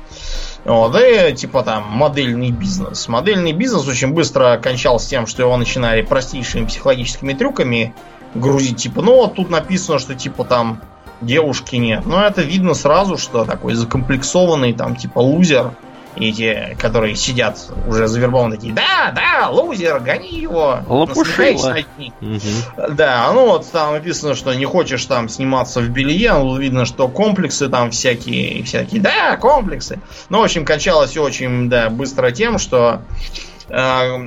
[0.64, 3.08] Вот, и типа там модельный бизнес.
[3.08, 7.94] Модельный бизнес очень быстро кончался тем, что его начинали простейшими психологическими трюками
[8.34, 8.76] грузить.
[8.76, 10.80] Типа, ну вот тут написано, что типа там
[11.20, 12.06] девушки нет.
[12.06, 15.72] Но это видно сразу, что такой закомплексованный, там, типа, лузер.
[16.16, 20.80] И эти, которые сидят уже завербованы, такие, да, да, лузер, гони его.
[20.88, 21.76] Лопушила.
[22.20, 22.94] Угу.
[22.94, 27.06] Да, ну вот там написано, что не хочешь там сниматься в белье, ну видно, что
[27.06, 30.00] комплексы там всякие, всякие, да, комплексы.
[30.28, 33.02] Ну, в общем, кончалось очень, да, быстро тем, что
[33.68, 34.18] э,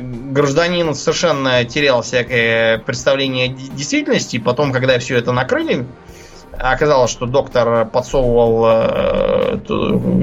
[0.00, 4.38] гражданин совершенно терял всякое представление действительности.
[4.38, 5.86] Потом, когда все это накрыли,
[6.58, 9.58] Оказалось, что доктор подсовывал э,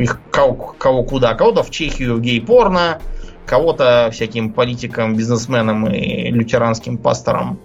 [0.02, 1.34] их кого, кого куда.
[1.34, 3.00] Кого-то в Чехию гей-порно,
[3.46, 7.60] кого-то всяким политикам, бизнесменам и лютеранским пасторам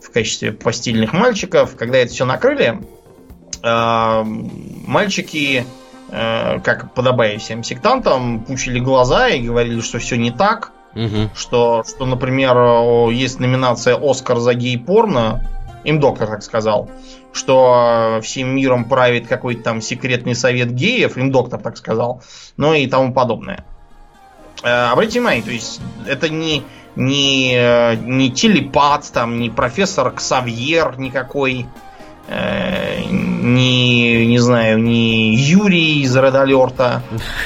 [0.00, 1.76] в качестве постельных мальчиков.
[1.76, 2.78] Когда это все накрыли,
[3.62, 4.24] э,
[4.86, 5.64] мальчики,
[6.10, 10.72] э, как подобая всем сектантам, пучили глаза и говорили, что все не так.
[10.94, 11.30] Угу.
[11.34, 15.44] Что, что, например, есть номинация Оскар за гей-порно,
[15.84, 16.90] им доктор так сказал,
[17.32, 22.22] что всем миром правит какой-то там секретный совет геев, им доктор так сказал,
[22.56, 23.64] ну и тому подобное.
[24.62, 26.64] Э, обратите внимание, то есть это не,
[26.96, 31.66] не, не телепат, там, не профессор Ксавьер никакой,
[32.28, 37.02] э, не, не знаю, не Юрий из Alert.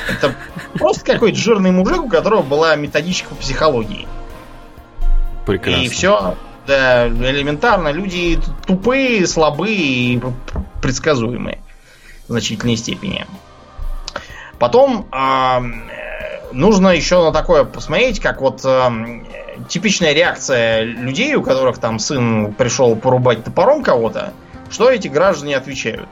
[0.09, 0.35] Это
[0.75, 4.07] просто какой-то жирный мужик, у которого была методичка по психологии.
[5.47, 5.83] Прекрасно.
[5.83, 6.37] И все,
[6.69, 7.89] да, элементарно.
[7.89, 10.23] Люди тупые, слабые и
[10.83, 11.59] предсказуемые
[12.29, 13.27] в значительной степени.
[14.59, 15.61] Потом э,
[16.53, 18.91] нужно еще на такое посмотреть, как вот э,
[19.69, 24.35] типичная реакция людей, у которых там сын пришел порубать топором кого-то,
[24.71, 26.09] что эти граждане отвечают?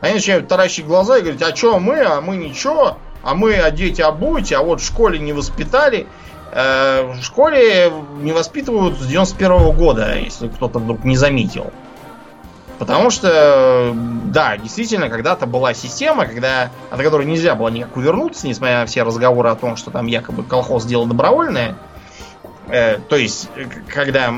[0.00, 3.98] Они начинают таращить глаза и говорить, а что мы, а мы ничего, а мы одеть
[3.98, 6.06] обуйте, а вот в школе не воспитали.
[6.52, 11.72] Э, в школе не воспитывают с 91 -го года, если кто-то вдруг не заметил.
[12.78, 13.94] Потому что,
[14.26, 19.02] да, действительно, когда-то была система, когда, от которой нельзя было никак увернуться, несмотря на все
[19.02, 21.76] разговоры о том, что там якобы колхоз дело добровольное.
[22.68, 23.48] Э, то есть,
[23.92, 24.34] когда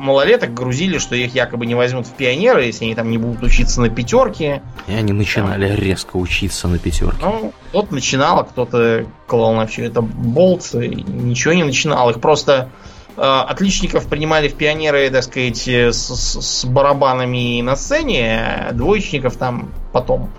[0.00, 3.80] малолеток грузили, что их якобы не возьмут в пионеры, если они там не будут учиться
[3.80, 4.62] на пятерке.
[4.88, 5.76] И они начинали там.
[5.76, 7.18] резко учиться на пятерке.
[7.20, 12.10] Ну, кто-то начинал, а кто-то клал на все это болт, ничего не начинал.
[12.10, 12.70] Их просто
[13.16, 19.36] э, отличников принимали в пионеры, так сказать, с, с, с барабанами на сцене, а двоечников
[19.36, 20.30] там потом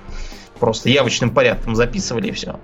[0.60, 2.60] просто явочным порядком записывали и все.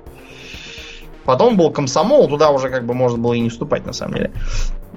[1.28, 4.32] Потом был комсомол, туда уже как бы можно было и не вступать на самом деле.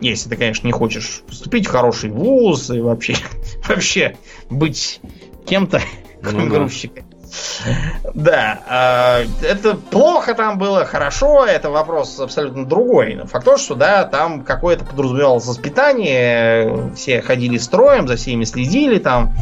[0.00, 3.16] Если ты, конечно, не хочешь поступить в хороший вуз и вообще,
[3.68, 4.16] вообще
[4.48, 5.00] быть
[5.44, 5.82] кем-то,
[6.22, 7.02] кроме ну, грузчика.
[8.14, 13.16] Да, э, это плохо там было, хорошо, это вопрос абсолютно другой.
[13.16, 19.00] Но факт то, что да, там какое-то подразумевалось воспитание, все ходили строем, за всеми следили,
[19.00, 19.34] там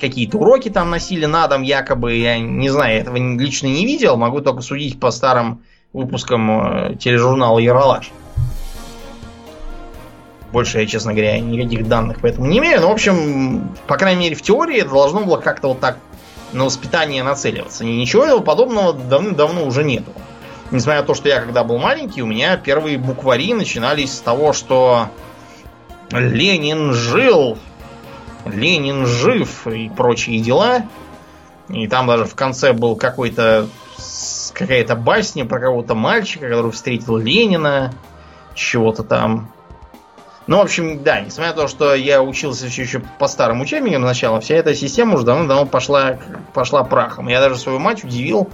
[0.00, 4.40] какие-то уроки там носили на дом, якобы, я не знаю, этого лично не видел, могу
[4.40, 5.62] только судить по старым
[5.92, 8.10] выпускам э, тележурнала Яралаш.
[10.52, 12.80] Больше я, честно говоря, никаких данных поэтому не имею.
[12.80, 15.98] Но, в общем, по крайней мере, в теории это должно было как-то вот так
[16.52, 17.84] на воспитание нацеливаться.
[17.84, 20.12] Ничего подобного давным-давно уже нету.
[20.70, 24.52] Несмотря на то, что я когда был маленький, у меня первые буквари начинались с того,
[24.52, 25.08] что
[26.10, 27.58] Ленин жил,
[28.44, 30.82] Ленин жив и прочие дела.
[31.68, 33.68] И там даже в конце был какой-то
[34.52, 37.92] какая-то басня про кого-то мальчика, который встретил Ленина,
[38.54, 39.52] чего-то там.
[40.46, 44.02] Ну, в общем, да, несмотря на то, что я учился еще, еще по старым учебникам
[44.02, 46.18] сначала, вся эта система уже давно-давно пошла,
[46.52, 47.28] пошла прахом.
[47.28, 48.50] Я даже свою мать удивил,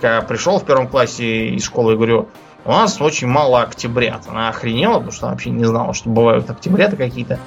[0.00, 2.28] когда пришел в первом классе из школы и говорю,
[2.64, 4.28] у нас очень мало октябрят.
[4.28, 7.38] Она охренела, потому что она вообще не знала, что бывают октябрята какие-то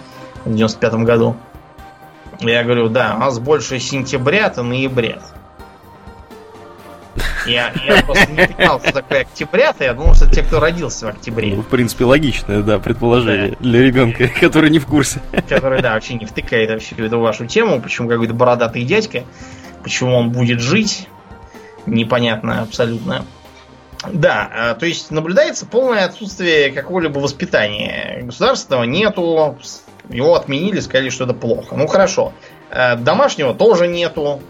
[0.43, 1.35] в 95 году.
[2.39, 5.21] Я говорю, да, у нас больше сентябрят и ноябрят.
[7.45, 11.09] Я, я просто не понимал, что такое октября, я думал, что те, кто родился в
[11.09, 11.55] октябре.
[11.55, 13.55] Ну, в принципе, логичное, да, предположение да.
[13.59, 15.21] для ребенка, который не в курсе.
[15.49, 19.23] Который, да, вообще не втыкает вообще эту вашу тему, почему какой-то бородатый дядька,
[19.83, 21.07] почему он будет жить,
[21.85, 23.25] непонятно абсолютно.
[24.11, 28.19] Да, а, то есть наблюдается полное отсутствие какого-либо воспитания.
[28.23, 29.57] Государственного нету,
[30.09, 31.75] его отменили, сказали, что это плохо.
[31.75, 32.33] Ну хорошо.
[32.69, 34.41] А, домашнего тоже нету.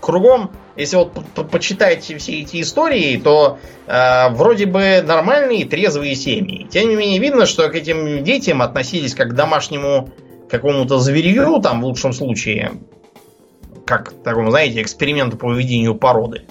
[0.00, 6.66] Кругом если вот по почитаете все эти истории, то э, вроде бы нормальные, трезвые семьи.
[6.70, 10.10] Тем не менее, видно, что к этим детям относились как к домашнему
[10.48, 12.72] какому-то зверю, там в лучшем случае,
[13.84, 16.46] как такому, знаете, эксперименту по выведению породы.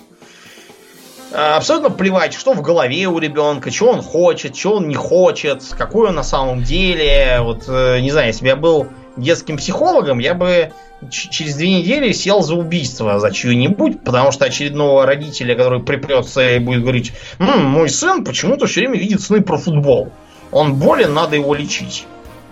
[1.31, 5.63] Э, абсолютно плевать, что в голове у ребенка, что он хочет, что он не хочет,
[5.75, 7.39] какой он на самом деле.
[7.41, 8.87] Вот, э, не знаю, если бы я был
[9.19, 10.71] детским психологом, я бы
[11.09, 16.59] через две недели сел за убийство за чью-нибудь, потому что очередного родителя, который припрется и
[16.59, 20.11] будет говорить, М, мой сын почему-то все время видит сны про футбол.
[20.51, 22.05] Он болен, надо его лечить.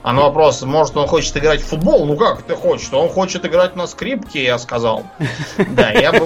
[0.03, 2.05] А на вопрос, может он хочет играть в футбол?
[2.05, 2.87] Ну как ты хочешь?
[2.93, 5.03] Он хочет играть на скрипке, я сказал.
[5.71, 6.19] Да, я бы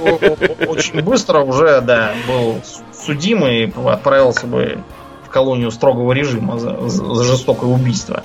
[0.67, 2.61] очень быстро уже, да, был
[2.93, 4.83] судимый и отправился бы
[5.25, 8.23] в колонию строгого режима за, за жестокое убийство.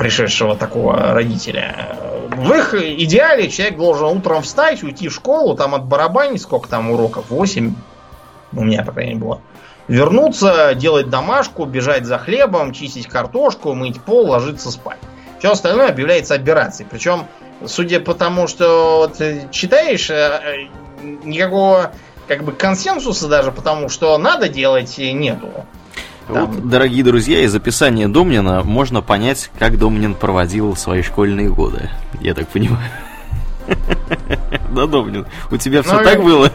[0.00, 1.96] Э, пришедшего такого родителя.
[2.30, 6.90] В их идеале человек должен утром встать, уйти в школу, там от барабанить, сколько там
[6.90, 7.74] уроков, 8,
[8.52, 9.40] у меня, по крайней мере, было.
[9.88, 14.98] Вернуться, делать домашку, бежать за хлебом, чистить картошку, мыть пол, ложиться спать.
[15.38, 16.86] Все остальное объявляется операцией.
[16.90, 17.26] Причем,
[17.66, 21.92] судя по тому, что вот, читаешь, э, э, никакого
[22.28, 25.66] как бы консенсуса даже потому, что надо делать, нету.
[26.32, 26.50] Там...
[26.50, 31.90] Вот, дорогие друзья, из описания Домнина можно понять, как Домнин проводил свои школьные годы.
[32.20, 32.90] Я так понимаю.
[34.70, 36.50] Да, Домнин, у тебя все ну, так было?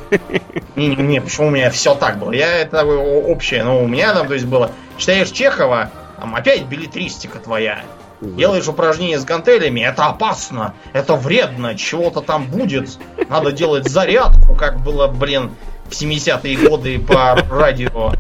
[0.76, 2.32] Не, не, почему у меня все так было?
[2.32, 7.40] Я это общее, но у меня там, то есть было, читаешь Чехова, там опять билетристика
[7.40, 7.84] твоя.
[8.22, 12.98] Делаешь упражнения с гантелями, это опасно, это вредно, чего-то там будет.
[13.30, 15.52] Надо делать зарядку, как было, блин,
[15.90, 18.14] в 70-е годы по радио.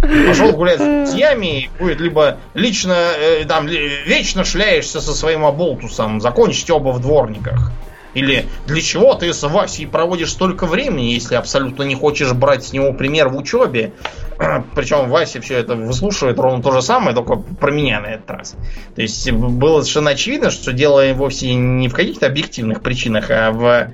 [0.00, 6.72] Пошел гулять с друзьями, будет либо лично, э, там, вечно шляешься со своим оболтусом, закончите
[6.72, 7.72] оба в дворниках.
[8.16, 12.72] Или для чего ты с Васей проводишь столько времени, если абсолютно не хочешь брать с
[12.72, 13.92] него пример в учебе?
[14.74, 18.56] Причем Вася все это выслушивает ровно то же самое, только про меня на этот раз.
[18.94, 23.90] То есть было совершенно очевидно, что дело вовсе не в каких-то объективных причинах, а в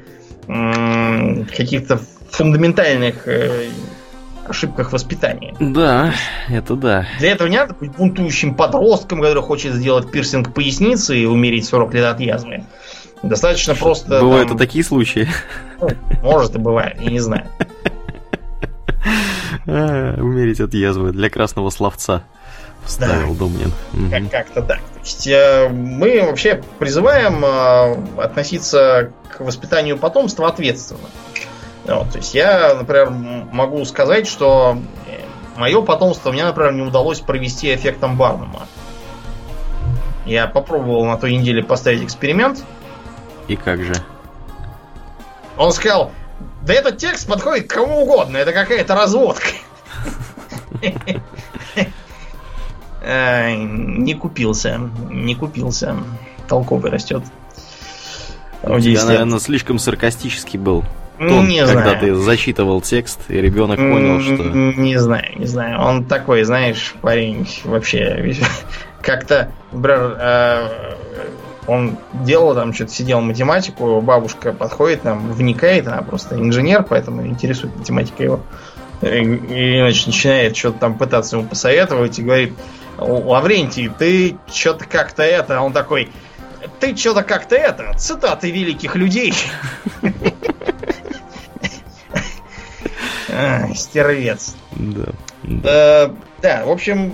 [1.57, 2.01] каких-то
[2.31, 3.71] фундаментальных э,
[4.53, 5.55] ошибках воспитания.
[5.59, 6.15] Да,
[6.49, 7.07] это да.
[7.19, 11.95] Для этого не надо быть бунтующим подростком, который хочет сделать пирсинг поясницы и умереть 40
[11.95, 12.65] лет от язвы.
[13.23, 14.21] Достаточно просто...
[14.21, 14.57] Бывают там...
[14.57, 15.29] и такие случаи.
[15.81, 15.91] Ну,
[16.23, 17.47] может и бывает, я не знаю.
[19.67, 22.25] А, умереть от язвы для красного словца.
[22.85, 23.39] Вставил да.
[23.39, 23.73] Думнин.
[24.11, 24.79] Как- как-то так.
[24.79, 31.01] То есть, э, мы вообще призываем э, относиться к воспитанию потомства ответственно.
[31.85, 34.79] Вот, то есть я, например, могу сказать, что
[35.57, 38.67] мое потомство мне, например, не удалось провести эффектом Барнума.
[40.25, 42.65] Я попробовал на той неделе поставить эксперимент.
[43.49, 43.95] И как же?
[45.57, 46.13] Он сказал,
[46.63, 49.49] да этот текст подходит кому угодно, это какая-то разводка.
[53.05, 54.79] Не купился,
[55.11, 55.97] не купился.
[56.49, 57.25] Толковый растет.
[58.63, 60.85] Я, наверное, слишком саркастический был.
[61.29, 62.01] Тон, не когда знаю.
[62.01, 64.43] ты зачитывал текст, и ребенок понял, что...
[64.45, 65.81] Не знаю, не знаю.
[65.81, 68.35] Он такой, знаешь, парень вообще
[69.03, 70.69] как-то, например, э,
[71.67, 77.77] он делал там что-то, сидел математику, бабушка подходит, там, вникает, она просто инженер, поэтому интересует
[77.77, 78.41] математика его.
[79.03, 82.55] И, значит, начинает что-то там пытаться ему посоветовать и говорит,
[82.99, 86.11] Лаврентий, ты что-то как-то это, а он такой,
[86.79, 89.35] ты что-то как-то это, цитаты великих людей.
[93.75, 94.55] Стервец.
[94.73, 95.13] Да.
[95.43, 96.11] Да.
[96.43, 97.13] Да, в общем,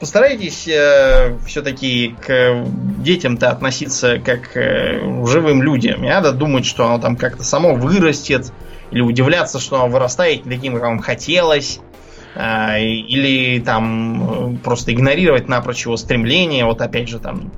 [0.00, 2.64] постарайтесь э, все-таки к
[2.98, 6.02] детям-то относиться как э, живым людям.
[6.02, 8.52] Не надо думать, что оно там как-то само вырастет,
[8.90, 11.80] или удивляться, что оно вырастает не таким, как вам хотелось,
[12.34, 16.64] э, или там просто игнорировать напрочь его стремление.
[16.64, 17.52] Вот опять же там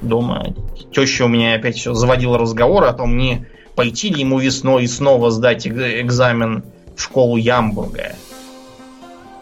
[0.00, 0.54] дома
[0.92, 3.46] теща у меня опять все заводила разговор о том, не
[3.76, 6.64] пойти ли ему весной и снова сдать экзамен
[6.96, 8.14] школу Ямбурга.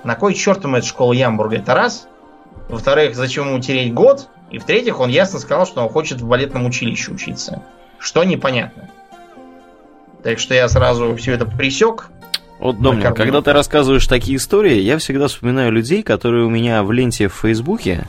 [0.05, 1.57] На кой черт ему эта школа Ямбурга?
[1.57, 2.09] Это раз.
[2.69, 4.29] Во-вторых, зачем ему тереть год?
[4.51, 7.63] И в-третьих, он ясно сказал, что он хочет в балетном училище учиться.
[7.99, 8.91] Что непонятно.
[10.23, 12.11] Так что я сразу все это присек.
[12.59, 16.93] Вот, Домнин, когда ты рассказываешь такие истории, я всегда вспоминаю людей, которые у меня в
[16.93, 18.05] ленте в Фейсбуке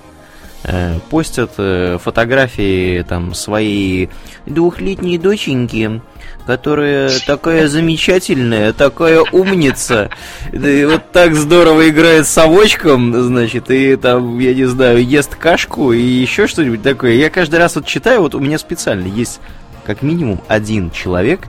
[0.63, 4.09] э, постят э, фотографии там своей
[4.45, 6.01] двухлетней доченьки,
[6.45, 10.09] которая такая замечательная, такая умница,
[10.51, 16.01] и вот так здорово играет совочком, значит, и там, я не знаю, ест кашку и
[16.01, 17.13] еще что-нибудь такое.
[17.13, 19.39] Я каждый раз вот читаю, вот у меня специально есть
[19.85, 21.47] как минимум один человек,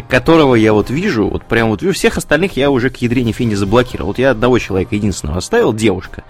[0.00, 3.54] которого я вот вижу, вот прям вот вижу, всех остальных я уже к ядрене фини
[3.54, 4.08] заблокировал.
[4.08, 6.24] Вот я одного человека единственного оставил, девушка.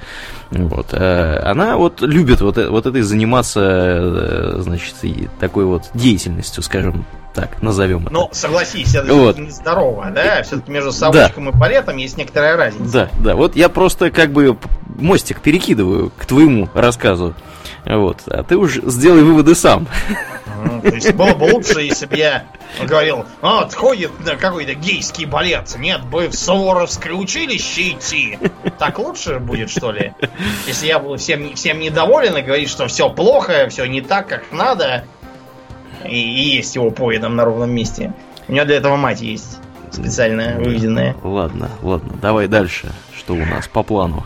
[0.50, 0.88] Вот.
[0.92, 4.94] Э, она вот любит вот, э, вот этой заниматься, э, значит,
[5.38, 8.12] такой вот деятельностью, скажем так, назовем это.
[8.12, 9.38] Ну, согласись, это вот.
[9.38, 10.42] нездорово, да?
[10.42, 11.50] Все-таки между совочком да.
[11.50, 12.92] и балетом есть некоторая разница.
[12.92, 13.36] Да, да.
[13.36, 14.58] Вот я просто как бы
[14.98, 17.34] мостик перекидываю к твоему рассказу.
[17.84, 18.18] Вот.
[18.26, 19.86] А ты уж сделай выводы сам.
[20.82, 22.44] то есть было бы лучше, если бы я
[22.82, 28.38] говорил, «А, вот ходит на какой-то гейский балет, нет бы в Суворовское училище идти.
[28.78, 30.12] Так лучше будет, что ли?
[30.66, 34.52] Если я буду всем, всем недоволен и говорить, что все плохо, все не так, как
[34.52, 35.04] надо,
[36.04, 38.12] и, и есть его поедом на ровном месте.
[38.48, 39.58] У него для этого мать есть
[39.90, 41.16] специальная, выведенная.
[41.22, 42.90] Ладно, ладно, давай дальше.
[43.16, 44.24] Что у нас по плану?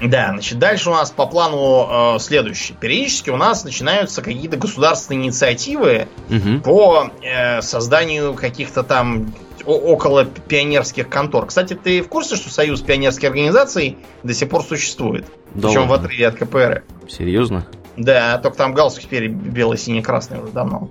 [0.00, 2.76] Да, значит, дальше у нас по плану э, следующее.
[2.78, 6.60] Периодически у нас начинаются какие-то государственные инициативы угу.
[6.62, 9.32] по э, созданию каких-то там
[9.64, 11.46] около пионерских контор.
[11.46, 15.26] Кстати, ты в курсе, что Союз пионерских организаций до сих пор существует?
[15.54, 15.96] Да Причем ладно.
[15.96, 16.84] в отрыве от КПР.
[17.08, 17.66] Серьезно?
[17.96, 20.88] Да, только там галстук теперь белый, синий, красный уже давно.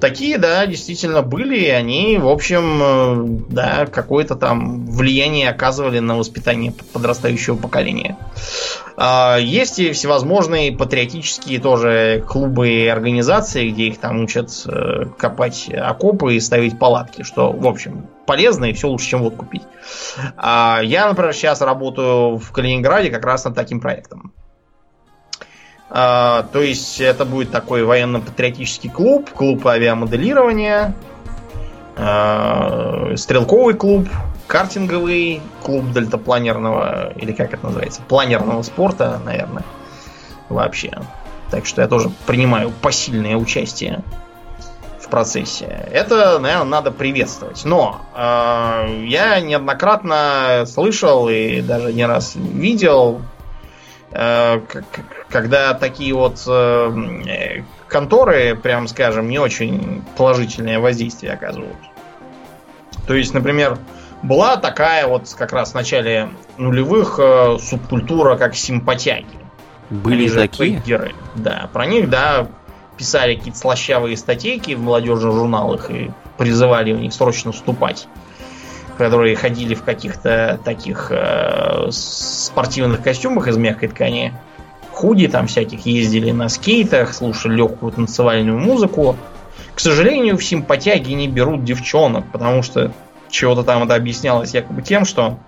[0.00, 6.16] Такие, да, действительно были, и они, в общем, э, да, какое-то там влияние оказывали на
[6.16, 8.16] воспитание подрастающего поколения.
[8.96, 15.68] А, есть и всевозможные патриотические тоже клубы и организации, где их там учат э, копать
[15.72, 19.62] окопы и ставить палатки, что, в общем, полезно и все лучше, чем водку пить.
[20.36, 24.32] А я, например, сейчас работаю в Калининграде как раз над таким проектом.
[25.90, 30.94] А, то есть это будет такой военно-патриотический клуб, клуб авиамоделирования,
[31.96, 34.08] а, стрелковый клуб,
[34.46, 39.64] картинговый, клуб дельтапланерного, или как это называется, планерного спорта, наверное,
[40.48, 40.92] вообще.
[41.50, 44.02] Так что я тоже принимаю посильное участие
[45.00, 45.88] в процессе.
[45.90, 47.64] Это, наверное, надо приветствовать.
[47.64, 53.22] Но э, я неоднократно слышал и даже не раз видел
[54.10, 61.76] когда такие вот э, конторы, прям скажем, не очень положительное воздействие оказывают.
[63.06, 63.78] То есть, например,
[64.22, 69.26] была такая вот как раз в начале нулевых э, субкультура, как симпатяги.
[69.90, 70.82] Были Они такие?
[70.84, 71.14] Геры.
[71.34, 72.48] Да, про них, да,
[72.96, 78.08] писали какие-то слащавые статейки в молодежных журналах и призывали в них срочно вступать
[78.98, 84.34] которые ходили в каких-то таких э, спортивных костюмах из мягкой ткани,
[84.90, 89.16] худи там всяких, ездили на скейтах, слушали легкую танцевальную музыку.
[89.74, 92.92] К сожалению, в симпатяги не берут девчонок, потому что
[93.30, 95.38] чего-то там это объяснялось якобы тем, что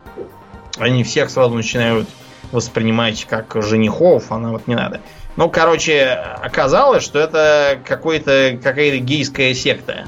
[0.79, 2.09] они всех сразу начинают
[2.53, 5.01] воспринимать как женихов, а нам вот не надо.
[5.37, 10.05] Ну, короче, оказалось, что это какой-то, какая-то гейская секта.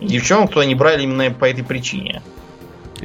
[0.00, 2.22] Девчонок туда не брали именно по этой причине.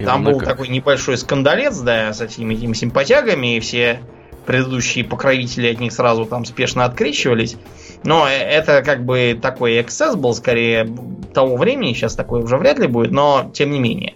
[0.04, 4.00] Там был такой небольшой скандалец, да, с этими, этими симпатягами, и все
[4.46, 7.56] предыдущие покровители от них сразу там спешно открещивались.
[8.04, 10.90] Но э, это как бы такой эксцесс был скорее
[11.34, 14.16] того времени, сейчас такое уже вряд ли будет, но тем не менее.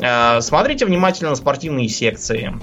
[0.00, 2.54] Э, смотрите внимательно спортивные секции,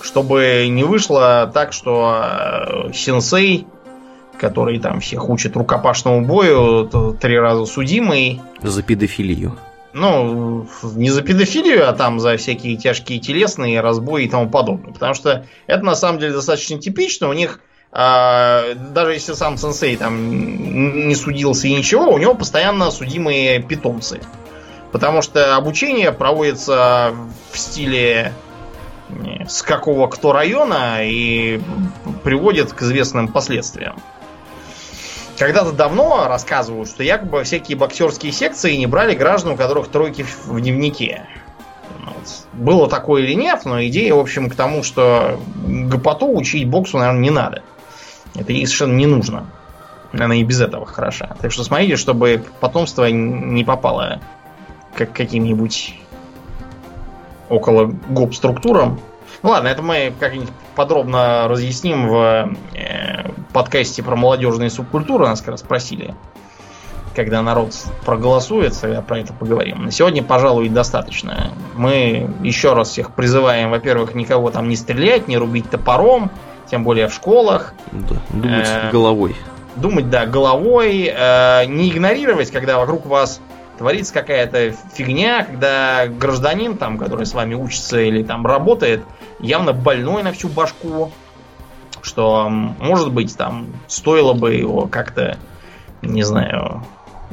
[0.00, 3.66] чтобы не вышло так, что э, сенсей,
[4.38, 8.40] который там всех учит рукопашному бою, три раза судимый.
[8.62, 9.56] За педофилию.
[9.92, 14.92] Ну, не за педофилию, а там за всякие тяжкие телесные разбои и тому подобное.
[14.92, 17.28] Потому что это на самом деле достаточно типично.
[17.28, 17.60] У них,
[17.92, 24.20] э, даже если сам сенсей там не судился и ничего, у него постоянно судимые питомцы.
[24.92, 27.12] Потому что обучение проводится
[27.52, 28.32] в стиле
[29.48, 31.60] с какого кто района и
[32.22, 34.00] приводит к известным последствиям.
[35.40, 40.60] Когда-то давно рассказывают, что якобы всякие боксерские секции не брали граждан, у которых тройки в
[40.60, 41.26] дневнике.
[42.04, 42.44] Вот.
[42.52, 47.22] Было такое или нет, но идея, в общем, к тому, что гопоту учить боксу, наверное,
[47.22, 47.62] не надо.
[48.34, 49.46] Это ей совершенно не нужно.
[50.12, 51.34] Она и без этого хороша.
[51.40, 54.20] Так что смотрите, чтобы потомство не попало
[54.94, 55.98] как каким-нибудь
[57.48, 59.00] около гоп-структурам.
[59.42, 60.50] Ну ладно, это мы как-нибудь
[60.80, 65.26] подробно разъясним в э, подкасте про молодежные субкультуры.
[65.26, 66.14] Нас как раз спросили,
[67.14, 67.74] когда народ
[68.06, 69.84] проголосует, тогда про это поговорим.
[69.84, 71.50] На сегодня, пожалуй, достаточно.
[71.76, 76.30] Мы еще раз всех призываем, во-первых, никого там не стрелять, не рубить топором,
[76.70, 77.74] тем более в школах.
[77.92, 79.36] Да, думать э, головой.
[79.76, 81.12] Думать, да, головой.
[81.14, 83.42] Э, не игнорировать, когда вокруг вас
[83.76, 89.02] творится какая-то фигня, когда гражданин, там, который с вами учится или там работает,
[89.42, 91.10] явно больной на всю башку,
[92.02, 95.38] что, может быть, там стоило бы его как-то,
[96.02, 96.84] не знаю,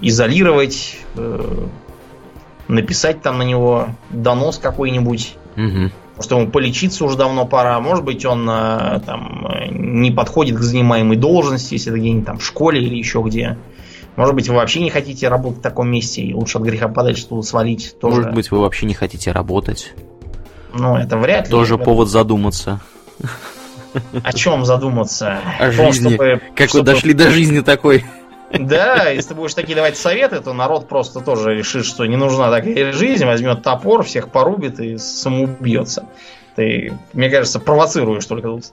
[0.02, 1.66] изолировать, э,
[2.68, 5.36] написать там на него донос какой-нибудь.
[5.56, 5.92] Угу.
[6.18, 7.80] Может, ему полечиться уже давно пора.
[7.80, 12.46] Может быть, он э, там не подходит к занимаемой должности, если это где-нибудь там в
[12.46, 13.58] школе или еще где.
[14.16, 17.28] Может быть, вы вообще не хотите работать в таком месте и лучше от греха подальше
[17.28, 17.96] туда свалить.
[18.00, 18.18] Тоже.
[18.18, 19.94] Может быть, вы вообще не хотите работать.
[20.74, 21.52] Ну, это вряд ли.
[21.52, 22.80] Тоже повод задуматься.
[24.24, 25.40] О чем задуматься?
[25.60, 26.10] О том, жизни.
[26.10, 26.86] Чтобы, как чтобы...
[26.86, 28.06] вы дошли до жизни такой.
[28.52, 32.50] Да, если ты будешь такие давать советы, то народ просто тоже решит, что не нужна
[32.50, 36.06] такая жизнь, возьмет топор, всех порубит и самоубьется.
[36.56, 38.66] Ты, мне кажется, провоцируешь только тут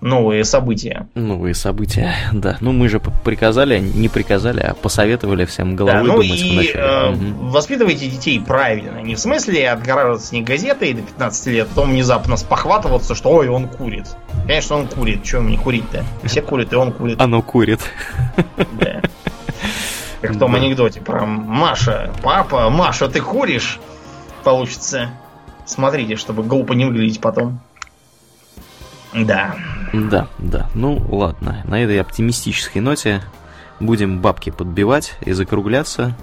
[0.00, 1.08] новые события.
[1.14, 2.56] Новые события, да.
[2.60, 6.84] Ну, мы же приказали, не приказали, а посоветовали всем головой да, ну думать и, вначале.
[6.84, 7.50] Э, угу.
[7.50, 9.00] Воспитывайте детей правильно.
[9.00, 13.68] Не в смысле отгораживаться не газетой до 15 лет, потом внезапно спохватываться, что ой, он
[13.68, 14.06] курит.
[14.46, 15.24] Конечно, он курит.
[15.26, 16.04] Ему не курить-то?
[16.24, 17.20] Все курят, и он курит.
[17.20, 17.80] Оно курит.
[18.80, 19.02] Да.
[20.20, 22.12] Как в том анекдоте про Маша.
[22.22, 23.78] Папа, Маша, ты куришь?
[24.42, 25.10] Получится.
[25.64, 27.60] Смотрите, чтобы глупо не выглядеть потом.
[29.14, 29.54] Да.
[29.92, 30.68] Да, да.
[30.74, 31.62] Ну, ладно.
[31.64, 33.22] На этой оптимистической ноте
[33.80, 36.14] будем бабки подбивать и закругляться.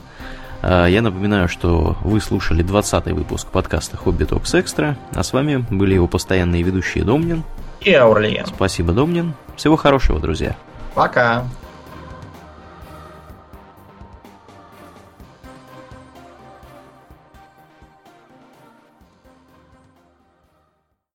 [0.61, 5.65] А, я напоминаю, что вы слушали 20 выпуск подкаста «Хобби Токс Экстра», а с вами
[5.69, 7.43] были его постоянные ведущие Домнин
[7.81, 8.45] и Аурлиен.
[8.47, 9.33] Спасибо, Домнин.
[9.55, 10.55] Всего хорошего, друзья.
[10.93, 11.45] Пока.